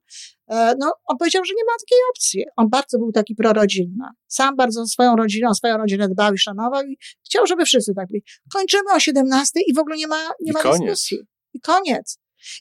e, 0.49 0.75
no, 0.79 0.93
on 1.05 1.19
powiedział, 1.19 1.45
że 1.45 1.55
nie 1.57 1.65
ma 1.65 1.73
takiej 1.81 1.99
opcji. 2.11 2.45
On 2.57 2.69
bardzo 2.69 2.99
był 2.99 3.13
taki 3.13 3.35
prorodzinny. 3.35 4.05
Sam 4.29 4.57
bardzo 4.57 4.87
swoją 4.87 5.17
rodziną, 5.17 5.55
swoją 5.55 5.77
rodzinę 5.77 6.09
dbał 6.09 6.35
i 6.35 6.39
szanował 6.39 6.83
i 6.83 6.97
chciał, 7.25 7.47
żeby 7.47 7.65
wszyscy 7.65 7.95
tak 7.95 8.09
byli. 8.09 8.23
Kończymy 8.53 8.93
o 8.95 9.01
17 9.01 9.61
i 9.67 9.75
w 9.75 9.79
ogóle 9.79 9.97
nie 9.97 10.07
ma, 10.07 10.23
nie 10.41 10.51
I 10.51 10.53
ma 10.53 10.63
koniec. 10.63 10.81
dyskusji. 10.81 11.19
I 11.55 11.61
koniec. 11.61 12.19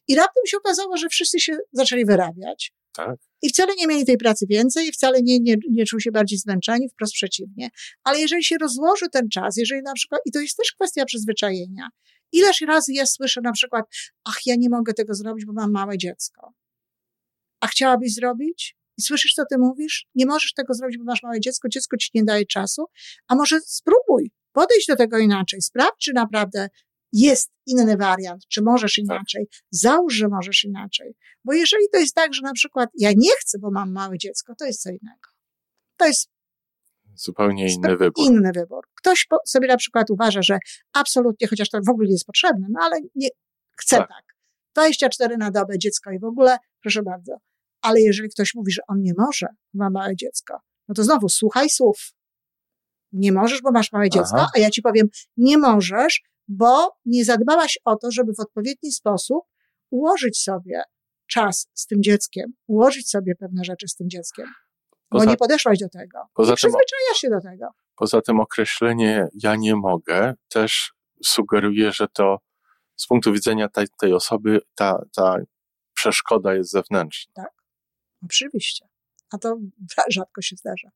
I 0.07 0.15
raptem 0.15 0.43
się 0.47 0.57
okazało, 0.57 0.97
że 0.97 1.09
wszyscy 1.09 1.39
się 1.39 1.57
zaczęli 1.73 2.05
wyrabiać. 2.05 2.73
Tak? 2.95 3.15
I 3.41 3.49
wcale 3.49 3.73
nie 3.77 3.87
mieli 3.87 4.05
tej 4.05 4.17
pracy 4.17 4.45
więcej, 4.49 4.87
i 4.87 4.91
wcale 4.91 5.21
nie, 5.21 5.39
nie, 5.39 5.55
nie 5.71 5.85
czuł 5.85 5.99
się 5.99 6.11
bardziej 6.11 6.39
zmęczeni, 6.39 6.89
wprost 6.89 7.13
przeciwnie. 7.13 7.69
Ale 8.03 8.19
jeżeli 8.19 8.43
się 8.43 8.55
rozłoży 8.61 9.05
ten 9.11 9.29
czas, 9.29 9.57
jeżeli 9.57 9.81
na 9.81 9.93
przykład, 9.93 10.21
i 10.25 10.31
to 10.31 10.39
jest 10.39 10.57
też 10.57 10.71
kwestia 10.71 11.05
przyzwyczajenia, 11.05 11.89
ileż 12.31 12.61
razy 12.61 12.93
ja 12.93 13.05
słyszę 13.05 13.41
na 13.41 13.51
przykład, 13.51 13.85
ach, 14.23 14.37
ja 14.45 14.55
nie 14.57 14.69
mogę 14.69 14.93
tego 14.93 15.13
zrobić, 15.13 15.45
bo 15.45 15.53
mam 15.53 15.71
małe 15.71 15.97
dziecko. 15.97 16.53
A 17.59 17.67
chciałabyś 17.67 18.13
zrobić? 18.13 18.77
I 18.97 19.01
słyszysz, 19.01 19.33
co 19.33 19.43
ty 19.49 19.57
mówisz? 19.57 20.07
Nie 20.15 20.25
możesz 20.25 20.53
tego 20.53 20.73
zrobić, 20.73 20.97
bo 20.97 21.03
masz 21.03 21.23
małe 21.23 21.39
dziecko, 21.39 21.69
dziecko 21.69 21.97
ci 21.97 22.09
nie 22.13 22.23
daje 22.23 22.45
czasu, 22.45 22.85
a 23.27 23.35
może 23.35 23.59
spróbuj, 23.61 24.31
podejdź 24.51 24.85
do 24.87 24.95
tego 24.95 25.17
inaczej, 25.17 25.61
sprawdź, 25.61 25.97
czy 25.99 26.13
naprawdę 26.13 26.69
jest 27.13 27.51
inny 27.65 27.97
wariant, 27.97 28.47
czy 28.47 28.61
możesz 28.61 28.97
inaczej, 28.97 29.47
załóż, 29.71 30.13
że 30.13 30.27
możesz 30.27 30.63
inaczej. 30.63 31.15
Bo 31.45 31.53
jeżeli 31.53 31.83
to 31.93 31.99
jest 31.99 32.15
tak, 32.15 32.33
że 32.33 32.41
na 32.41 32.53
przykład 32.53 32.89
ja 32.93 33.11
nie 33.17 33.31
chcę, 33.39 33.59
bo 33.59 33.71
mam 33.71 33.91
małe 33.91 34.17
dziecko, 34.17 34.53
to 34.55 34.65
jest 34.65 34.81
co 34.81 34.89
innego. 34.89 35.29
To 35.97 36.07
jest 36.07 36.29
Zupełnie 37.19 37.73
inny 37.73 37.97
wybór. 37.97 38.25
inny 38.25 38.51
wybór. 38.55 38.87
Ktoś 38.95 39.27
sobie 39.45 39.67
na 39.67 39.77
przykład 39.77 40.09
uważa, 40.09 40.41
że 40.41 40.57
absolutnie, 40.93 41.47
chociaż 41.47 41.69
to 41.69 41.79
w 41.87 41.89
ogóle 41.89 42.07
nie 42.07 42.13
jest 42.13 42.25
potrzebne, 42.25 42.67
no 42.69 42.79
ale 42.83 42.99
nie 43.15 43.29
chce 43.77 43.97
Tak. 43.97 44.09
tak. 44.09 44.25
24 44.73 45.37
na 45.37 45.51
dobę 45.51 45.79
dziecko 45.79 46.11
i 46.11 46.19
w 46.19 46.23
ogóle, 46.23 46.57
proszę 46.81 47.03
bardzo. 47.03 47.37
Ale 47.81 48.01
jeżeli 48.01 48.29
ktoś 48.29 48.55
mówi, 48.55 48.71
że 48.71 48.81
on 48.87 49.01
nie 49.01 49.13
może, 49.17 49.47
ma 49.73 49.89
małe 49.89 50.15
dziecko, 50.15 50.59
no 50.87 50.95
to 50.95 51.03
znowu 51.03 51.29
słuchaj 51.29 51.69
słów. 51.69 52.13
Nie 53.11 53.31
możesz, 53.31 53.61
bo 53.61 53.71
masz 53.71 53.91
małe 53.91 54.09
dziecko, 54.09 54.47
a 54.55 54.59
ja 54.59 54.69
ci 54.69 54.81
powiem, 54.81 55.07
nie 55.37 55.57
możesz, 55.57 56.21
bo 56.47 56.97
nie 57.05 57.25
zadbałaś 57.25 57.79
o 57.85 57.95
to, 57.95 58.11
żeby 58.11 58.33
w 58.33 58.39
odpowiedni 58.39 58.91
sposób 58.91 59.43
ułożyć 59.89 60.41
sobie 60.43 60.81
czas 61.27 61.67
z 61.73 61.85
tym 61.85 62.03
dzieckiem, 62.03 62.53
ułożyć 62.67 63.09
sobie 63.09 63.35
pewne 63.35 63.63
rzeczy 63.63 63.87
z 63.87 63.95
tym 63.95 64.09
dzieckiem. 64.09 64.45
Poza, 65.09 65.25
bo 65.25 65.31
nie 65.31 65.37
podeszłaś 65.37 65.79
do 65.79 65.89
tego. 65.89 66.19
Poza 66.33 66.51
nie 66.51 66.55
przyzwyczajasz 66.55 67.17
się 67.17 67.29
do 67.29 67.41
tego. 67.41 67.67
Poza 67.95 68.21
tym 68.21 68.39
określenie 68.39 69.27
ja 69.43 69.55
nie 69.55 69.75
mogę 69.75 70.33
też 70.49 70.93
sugeruje, 71.23 71.91
że 71.91 72.07
to 72.07 72.37
z 72.95 73.07
punktu 73.07 73.33
widzenia 73.33 73.69
tej, 73.69 73.87
tej 73.99 74.13
osoby 74.13 74.61
ta, 74.75 75.01
ta 75.15 75.35
przeszkoda 75.93 76.53
jest 76.53 76.71
zewnętrzna. 76.71 77.33
Tak, 77.35 77.51
oczywiście. 78.25 78.85
A 79.31 79.37
to 79.37 79.57
rzadko 80.09 80.41
się 80.41 80.55
zdarza. 80.55 80.89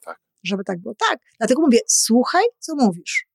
Tak. 0.00 0.20
Żeby 0.42 0.64
tak 0.64 0.80
było. 0.80 0.94
Tak. 1.08 1.18
Dlatego 1.38 1.62
mówię, 1.62 1.78
słuchaj, 1.86 2.44
co 2.58 2.74
mówisz 2.76 3.27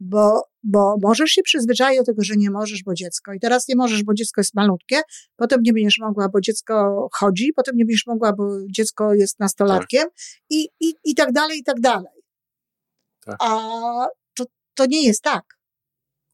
bo, 0.00 0.42
bo 0.62 0.96
możesz 1.02 1.30
się 1.30 1.42
przyzwyczaić 1.42 1.98
do 1.98 2.04
tego, 2.04 2.22
że 2.22 2.34
nie 2.36 2.50
możesz, 2.50 2.82
bo 2.82 2.94
dziecko. 2.94 3.32
I 3.32 3.40
teraz 3.40 3.68
nie 3.68 3.76
możesz, 3.76 4.04
bo 4.04 4.14
dziecko 4.14 4.40
jest 4.40 4.54
malutkie, 4.54 5.00
potem 5.36 5.60
nie 5.62 5.72
będziesz 5.72 5.98
mogła, 5.98 6.28
bo 6.28 6.40
dziecko 6.40 7.08
chodzi, 7.12 7.52
potem 7.56 7.76
nie 7.76 7.84
będziesz 7.84 8.06
mogła, 8.06 8.32
bo 8.32 8.44
dziecko 8.70 9.14
jest 9.14 9.40
nastolatkiem 9.40 10.02
tak. 10.02 10.12
i, 10.50 10.68
i, 10.80 10.94
i 11.04 11.14
tak 11.14 11.32
dalej, 11.32 11.58
i 11.58 11.64
tak 11.64 11.80
dalej. 11.80 12.22
Tak. 13.24 13.36
A 13.40 14.06
to, 14.34 14.44
to 14.74 14.86
nie 14.86 15.06
jest 15.06 15.22
tak. 15.22 15.58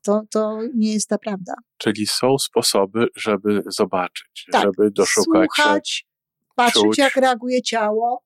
To, 0.03 0.23
to 0.31 0.59
nie 0.75 0.93
jest 0.93 1.09
ta 1.09 1.19
prawda. 1.19 1.55
Czyli 1.79 2.07
są 2.07 2.39
sposoby, 2.39 3.07
żeby 3.17 3.63
zobaczyć, 3.67 4.47
tak. 4.53 4.63
żeby 4.63 4.91
doszukać 4.91 5.49
Słuchać, 5.55 5.91
się, 5.91 6.05
patrzeć, 6.55 6.83
czuć. 6.83 6.99
jak 6.99 7.17
reaguje 7.17 7.63
ciało. 7.63 8.25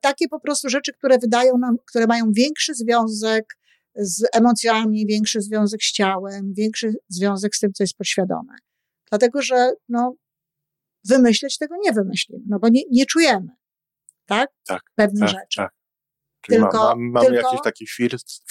Takie 0.00 0.28
po 0.28 0.40
prostu 0.40 0.68
rzeczy, 0.68 0.92
które 0.92 1.18
wydają 1.18 1.58
nam, 1.58 1.76
które 1.86 2.06
mają 2.06 2.32
większy 2.32 2.74
związek 2.74 3.44
z 3.96 4.24
emocjami, 4.32 5.06
większy 5.06 5.40
związek 5.40 5.82
z 5.82 5.92
ciałem, 5.92 6.54
większy 6.54 6.94
związek 7.08 7.56
z 7.56 7.60
tym, 7.60 7.72
co 7.72 7.82
jest 7.82 7.96
podświadome. 7.96 8.54
Dlatego, 9.10 9.42
że 9.42 9.72
no, 9.88 10.14
wymyśleć 11.04 11.58
tego 11.58 11.74
nie 11.84 11.92
wymyślimy, 11.92 12.44
no 12.48 12.58
bo 12.58 12.68
nie, 12.68 12.82
nie 12.90 13.06
czujemy, 13.06 13.48
tak? 14.26 14.50
Tak. 14.66 14.82
Pewne 14.94 15.20
tak, 15.20 15.28
rzeczy. 15.28 15.56
Tak. 15.56 15.72
Czyli 16.40 16.58
tylko, 16.58 16.78
ma, 16.78 16.88
ma, 16.88 16.94
mamy 16.96 17.26
tylko, 17.26 17.48
jakieś 17.48 17.62
takie 17.64 17.84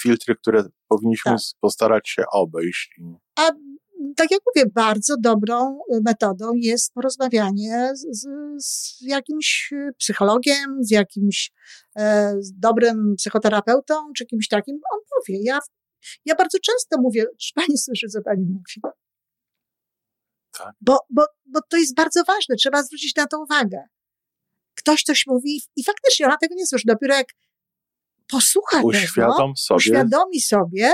filtry, 0.00 0.36
które 0.36 0.64
powinniśmy 0.88 1.32
tak. 1.32 1.40
postarać 1.60 2.08
się 2.08 2.22
obejść. 2.32 3.00
A 3.38 3.50
tak 4.16 4.30
jak 4.30 4.40
mówię, 4.46 4.70
bardzo 4.74 5.14
dobrą 5.20 5.78
metodą 6.04 6.52
jest 6.54 6.92
porozmawianie 6.92 7.90
z, 7.94 8.26
z 8.58 9.00
jakimś 9.00 9.72
psychologiem, 9.98 10.76
z 10.80 10.90
jakimś 10.90 11.52
e, 11.96 12.34
dobrym 12.54 13.14
psychoterapeutą, 13.16 13.94
czy 14.16 14.26
kimś 14.26 14.48
takim. 14.48 14.80
On 14.92 15.00
powie. 15.26 15.38
Ja, 15.42 15.58
ja 16.24 16.34
bardzo 16.34 16.58
często 16.58 17.00
mówię, 17.00 17.24
czy 17.40 17.52
pani 17.54 17.78
słyszy, 17.78 18.06
co 18.08 18.22
pani 18.22 18.44
mówi? 18.44 18.94
Tak. 20.58 20.74
Bo, 20.80 20.98
bo, 21.10 21.26
bo 21.46 21.60
to 21.68 21.76
jest 21.76 21.94
bardzo 21.94 22.24
ważne, 22.24 22.56
trzeba 22.56 22.82
zwrócić 22.82 23.16
na 23.16 23.26
to 23.26 23.42
uwagę. 23.42 23.78
Ktoś 24.74 25.02
coś 25.02 25.26
mówi 25.26 25.62
i 25.76 25.84
faktycznie 25.84 26.26
ona 26.26 26.36
tego 26.36 26.54
nie 26.54 26.66
słyszy. 26.66 26.84
Dopiero 26.86 27.14
jak 27.14 27.26
posłucha 28.26 28.82
Uświadom 28.82 29.36
tego, 29.36 29.56
sobie. 29.56 29.76
uświadomi 29.76 30.40
sobie, 30.40 30.92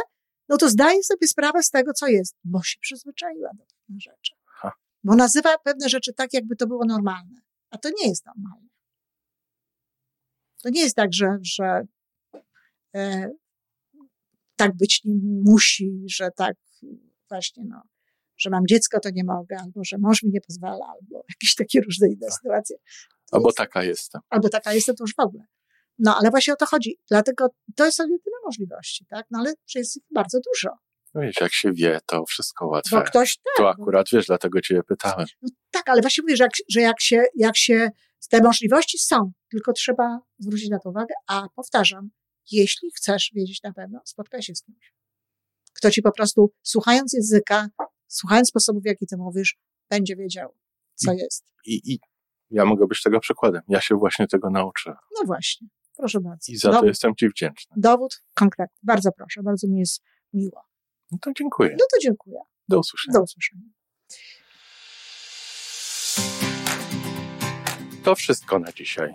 no 0.49 0.57
to 0.57 0.69
zdaje 0.69 1.03
sobie 1.03 1.29
sprawę 1.29 1.62
z 1.62 1.71
tego, 1.71 1.93
co 1.93 2.07
jest, 2.07 2.37
bo 2.45 2.62
się 2.62 2.79
przyzwyczaiła 2.81 3.51
do 3.59 3.64
pewnych 3.64 4.01
rzeczy. 4.03 4.35
Ha. 4.47 4.73
Bo 5.05 5.14
nazywa 5.14 5.59
pewne 5.59 5.88
rzeczy 5.88 6.12
tak, 6.12 6.33
jakby 6.33 6.57
to 6.57 6.66
było 6.66 6.85
normalne. 6.85 7.40
A 7.71 7.79
to 7.79 7.88
nie 7.88 8.09
jest 8.09 8.27
normalne. 8.27 8.69
To 10.62 10.71
nie 10.71 10.81
jest 10.81 10.97
tak, 10.97 11.14
że, 11.14 11.38
że 11.43 11.83
e, 12.95 13.31
tak 14.64 14.77
być 14.77 15.01
nie 15.05 15.14
musi, 15.44 16.05
że 16.07 16.31
tak 16.37 16.57
właśnie, 17.29 17.64
no, 17.68 17.83
że 18.38 18.51
mam 18.51 18.66
dziecko, 18.66 19.01
to 19.01 19.11
nie 19.11 19.25
mogę, 19.25 19.57
albo 19.61 19.85
że 19.85 19.99
mąż 19.99 20.23
mi 20.23 20.31
nie 20.31 20.40
pozwala, 20.40 20.87
albo 20.87 21.25
jakieś 21.35 21.55
takie 21.55 21.81
różne 21.81 22.09
inne 22.09 22.27
tak. 22.27 22.33
sytuacje. 22.33 22.77
To 23.31 23.37
albo 23.37 23.49
jest, 23.49 23.59
taka 23.59 23.85
jestem. 23.85 24.20
Albo 24.31 24.49
taka 24.49 24.73
jestem, 24.73 24.96
to 24.96 25.05
już 25.05 25.14
w 25.14 25.20
ogóle. 25.20 25.44
No, 25.99 26.16
ale 26.20 26.31
właśnie 26.31 26.53
o 26.53 26.57
to 26.57 26.66
chodzi. 26.66 26.99
Dlatego 27.09 27.49
to 27.77 27.92
są 27.92 28.03
jedyne 28.03 28.37
możliwości, 28.44 29.07
tak? 29.07 29.27
No, 29.31 29.38
ale 29.38 29.55
jest 29.75 29.96
ich 29.96 30.03
bardzo 30.11 30.38
dużo. 30.40 30.70
No 31.14 31.20
wiesz, 31.20 31.40
jak 31.40 31.53
się 31.53 31.73
wie, 31.73 32.01
to 32.07 32.25
wszystko 32.27 32.66
łatwe. 32.66 32.96
Bo 32.96 33.03
ktoś 33.03 33.37
tak. 33.37 33.55
To 33.57 33.70
akurat 33.70 34.07
wiesz, 34.12 34.27
dlatego 34.27 34.61
cię 34.61 34.83
pytałem. 34.83 35.27
No, 35.42 35.49
tak, 35.70 35.88
ale 35.88 36.01
właśnie 36.01 36.23
mówię, 36.23 36.37
że 36.37 36.44
jak, 36.44 36.53
że 36.68 36.81
jak 36.81 37.01
się, 37.01 37.25
jak 37.37 37.57
się, 37.57 37.90
te 38.31 38.42
możliwości 38.42 38.99
są, 38.99 39.33
tylko 39.51 39.73
trzeba 39.73 40.20
zwrócić 40.38 40.68
na 40.68 40.79
to 40.79 40.90
uwagę, 40.90 41.14
a 41.27 41.46
powtarzam, 41.57 42.11
jeśli 42.53 42.91
chcesz 42.97 43.31
wiedzieć 43.35 43.63
na 43.63 43.73
pewno, 43.73 44.01
spotkaj 44.05 44.43
się 44.43 44.55
z 44.55 44.63
kimś. 44.63 44.95
Kto 45.73 45.91
ci 45.91 46.03
po 46.03 46.13
prostu, 46.13 46.53
słuchając 46.63 47.13
języka, 47.13 47.69
słuchając 48.09 48.49
sposobów, 48.49 48.83
w 48.83 48.87
jaki 48.87 49.07
ty 49.07 49.17
mówisz, 49.17 49.59
będzie 49.91 50.17
wiedział, 50.17 50.55
co 50.95 51.13
I, 51.13 51.17
jest. 51.17 51.45
I, 51.67 51.93
I 51.93 52.01
ja 52.51 52.65
mogę 52.65 52.87
być 52.87 53.03
tego 53.03 53.21
przykładem. 53.21 53.63
Ja 53.69 53.81
się 53.81 53.95
właśnie 53.95 54.27
tego 54.27 54.51
nauczę. 54.51 54.95
No 55.19 55.27
właśnie. 55.27 55.69
Proszę 55.97 56.21
bardzo. 56.21 56.53
I 56.53 56.57
za 56.57 56.69
dowód, 56.69 56.81
to 56.81 56.87
jestem 56.87 57.15
Ci 57.17 57.29
wdzięczny. 57.29 57.75
Dowód 57.77 58.23
konkretny. 58.35 58.77
Bardzo 58.83 59.13
proszę, 59.13 59.43
bardzo 59.43 59.69
mi 59.69 59.79
jest 59.79 60.03
miło. 60.33 60.65
No 61.11 61.19
to 61.23 61.31
dziękuję. 61.39 61.71
No 61.71 61.85
to 61.93 61.99
dziękuję. 62.03 62.41
Do 62.69 62.79
usłyszenia. 62.79 63.19
Do 63.19 63.23
usłyszenia. 63.23 63.63
To 68.05 68.15
wszystko 68.15 68.59
na 68.59 68.73
dzisiaj. 68.73 69.15